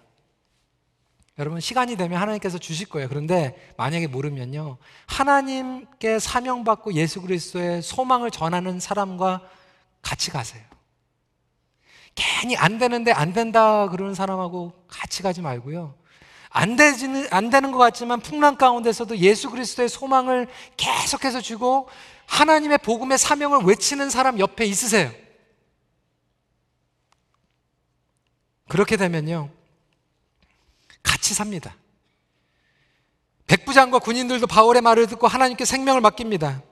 여러분, 1.39 1.59
시간이 1.59 1.97
되면 1.97 2.19
하나님께서 2.19 2.57
주실 2.57 2.89
거예요. 2.89 3.09
그런데 3.09 3.73
만약에 3.77 4.07
모르면요. 4.07 4.77
하나님께 5.05 6.19
사명받고 6.19 6.93
예수 6.93 7.21
그리스도의 7.21 7.81
소망을 7.81 8.31
전하는 8.31 8.79
사람과 8.79 9.41
같이 10.01 10.31
가세요. 10.31 10.63
괜히 12.17 12.57
안 12.57 12.79
되는데 12.79 13.11
안 13.11 13.31
된다 13.31 13.87
그러는 13.89 14.15
사람하고 14.15 14.73
같이 14.87 15.21
가지 15.21 15.41
말고요. 15.41 15.93
안 16.49 16.75
되지는 16.75 17.27
안 17.29 17.51
되는 17.51 17.71
것 17.71 17.77
같지만 17.77 18.19
풍랑 18.19 18.57
가운데서도 18.57 19.17
예수 19.19 19.51
그리스도의 19.51 19.87
소망을 19.87 20.47
계속해서 20.75 21.41
주고 21.41 21.87
하나님의 22.25 22.79
복음의 22.79 23.19
사명을 23.19 23.59
외치는 23.65 24.09
사람 24.09 24.39
옆에 24.39 24.65
있으세요. 24.65 25.11
그렇게 28.67 28.97
되면요. 28.97 29.51
같이 31.03 31.35
삽니다. 31.35 31.75
백부장과 33.45 33.99
군인들도 33.99 34.47
바울의 34.47 34.81
말을 34.81 35.05
듣고 35.07 35.27
하나님께 35.27 35.65
생명을 35.65 36.01
맡깁니다. 36.01 36.63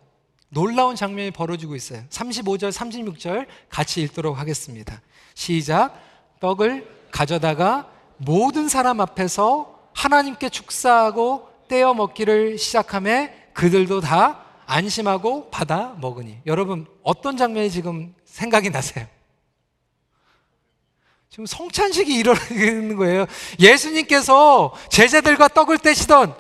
놀라운 0.50 0.96
장면이 0.96 1.32
벌어지고 1.32 1.76
있어요. 1.76 2.04
35절, 2.10 2.72
36절 2.72 3.48
같이 3.70 4.02
읽도록 4.02 4.40
하겠습니다. 4.40 5.02
시작. 5.36 5.94
떡을 6.40 6.88
가져다가 7.12 7.88
모든 8.18 8.68
사람 8.68 9.00
앞에서 9.00 9.80
하나님께 9.94 10.50
축사하고 10.50 11.50
떼어 11.68 11.94
먹기를 11.94 12.58
시작함에 12.58 13.50
그들도 13.54 14.02
다 14.02 14.42
안심하고 14.66 15.50
받아 15.52 15.96
먹으니. 16.02 16.40
여러분, 16.46 16.88
어떤 17.04 17.38
장면이 17.38 17.70
지금 17.70 18.16
생각이 18.26 18.70
나세요? 18.70 19.06
지금 21.30 21.46
성찬식이 21.46 22.14
일어나는 22.14 22.96
거예요. 22.96 23.26
예수님께서 23.60 24.74
제자들과 24.90 25.50
떡을 25.50 25.78
떼시던 25.80 26.36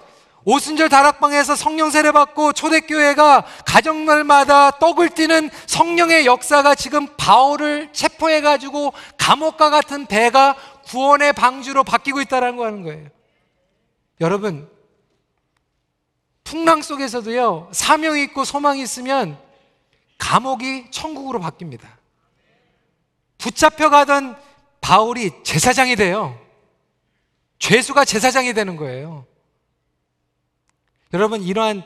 오순절 0.46 0.89
다락방에서 0.89 1.56
성령 1.56 1.89
세례 1.89 2.12
받고 2.12 2.54
초대교회가 2.54 3.46
가정날마다 3.66 4.78
떡을 4.78 5.10
띠는 5.10 5.50
성령의 5.66 6.28
역사가 6.28 6.76
지금 6.76 7.08
바울을 7.18 7.89
체포해 7.91 8.41
가지고 8.41 8.93
감옥과 9.18 9.72
같은 9.72 10.06
배가 10.06 10.56
구원의 10.86 11.34
방주로 11.34 11.84
바뀌고 11.84 12.22
있다는 12.22 12.58
거 12.58 12.66
하는 12.66 12.84
거예요. 12.84 13.10
여러분 14.22 14.70
풍랑 16.43 16.84
속에서도요 16.84 17.70
사명이 17.72 18.22
있고 18.26 18.46
소망이 18.46 18.84
있으면 18.84 19.39
감옥이 20.20 20.91
천국으로 20.91 21.39
바뀝니다. 21.39 21.88
붙잡혀 23.39 23.89
가던 23.89 24.38
바울이 24.80 25.32
제사장이 25.43 25.96
돼요. 25.96 26.39
죄수가 27.58 28.06
제사장이 28.06 28.54
되는 28.54 28.76
거예요. 28.76 29.26
여러분 31.16 31.41
이러한 31.41 31.82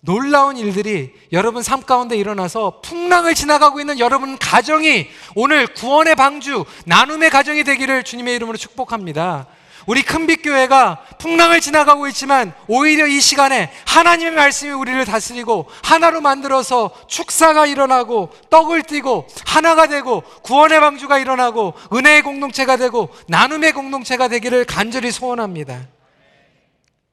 놀라운 0.00 0.56
일들이 0.56 1.12
여러분 1.32 1.62
삶 1.62 1.82
가운데 1.82 2.16
일어나서 2.16 2.80
풍랑을 2.82 3.34
지나가고 3.34 3.78
있는 3.78 3.98
여러분 3.98 4.38
가정이 4.38 5.06
오늘 5.34 5.66
구원의 5.66 6.16
방주, 6.16 6.64
나눔의 6.86 7.28
가정이 7.28 7.62
되기를 7.62 8.04
주님의 8.04 8.36
이름으로 8.36 8.56
축복합니다. 8.56 9.46
우리 9.86 10.02
큰빛교회가 10.02 11.04
풍랑을 11.18 11.60
지나가고 11.60 12.06
있지만 12.08 12.54
오히려 12.68 13.06
이 13.06 13.20
시간에 13.20 13.70
하나님의 13.86 14.32
말씀이 14.32 14.72
우리를 14.72 15.04
다스리고 15.04 15.66
하나로 15.82 16.22
만들어서 16.22 16.90
축사가 17.06 17.66
일어나고 17.66 18.30
떡을 18.48 18.84
띠고 18.84 19.26
하나가 19.44 19.88
되고 19.88 20.22
구원의 20.42 20.80
방주가 20.80 21.18
일어나고 21.18 21.74
은혜의 21.92 22.22
공동체가 22.22 22.78
되고 22.78 23.10
나눔의 23.26 23.72
공동체가 23.72 24.28
되기를 24.28 24.64
간절히 24.64 25.10
소원합니다. 25.10 25.99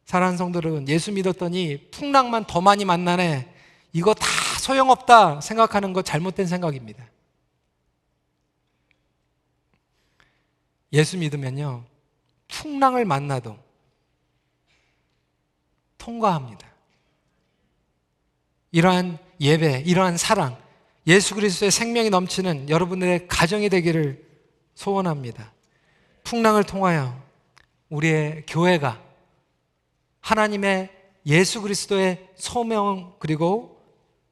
사랑하는 0.07 0.37
성도들은 0.37 0.87
예수 0.87 1.11
믿었더니 1.11 1.89
풍랑만 1.91 2.45
더 2.45 2.61
많이 2.61 2.85
만나네. 2.85 3.53
이거 3.91 4.13
다 4.13 4.25
소용없다 4.61 5.41
생각하는 5.41 5.91
거 5.91 6.01
잘못된 6.01 6.47
생각입니다. 6.47 7.05
예수 10.93 11.17
믿으면요. 11.17 11.83
풍랑을 12.47 13.03
만나도 13.03 13.57
통과합니다. 15.97 16.65
이러한 18.71 19.17
예배, 19.41 19.83
이러한 19.85 20.15
사랑, 20.15 20.57
예수 21.05 21.35
그리스도의 21.35 21.69
생명이 21.69 22.11
넘치는 22.11 22.69
여러분들의 22.69 23.27
가정이 23.27 23.67
되기를 23.67 24.25
소원합니다. 24.73 25.51
풍랑을 26.23 26.63
통하여 26.63 27.21
우리의 27.89 28.45
교회가 28.47 29.06
하나님의 30.27 30.89
예수 31.25 31.61
그리스도의 31.61 32.27
소명 32.35 33.15
그리고 33.17 33.81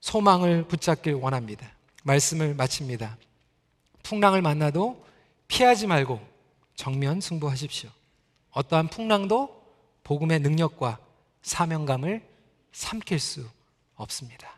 소망을 0.01 0.67
붙잡길 0.67 1.13
원합니다. 1.13 1.71
말씀을 2.03 2.53
마칩니다. 2.53 3.17
풍랑을 4.03 4.41
만나도 4.41 5.05
피하지 5.47 5.87
말고 5.87 6.19
정면 6.75 7.21
승부하십시오. 7.21 7.89
어떠한 8.51 8.89
풍랑도 8.89 9.63
복음의 10.03 10.41
능력과 10.41 10.99
사명감을 11.43 12.27
삼킬 12.73 13.17
수 13.17 13.47
없습니다. 13.95 14.54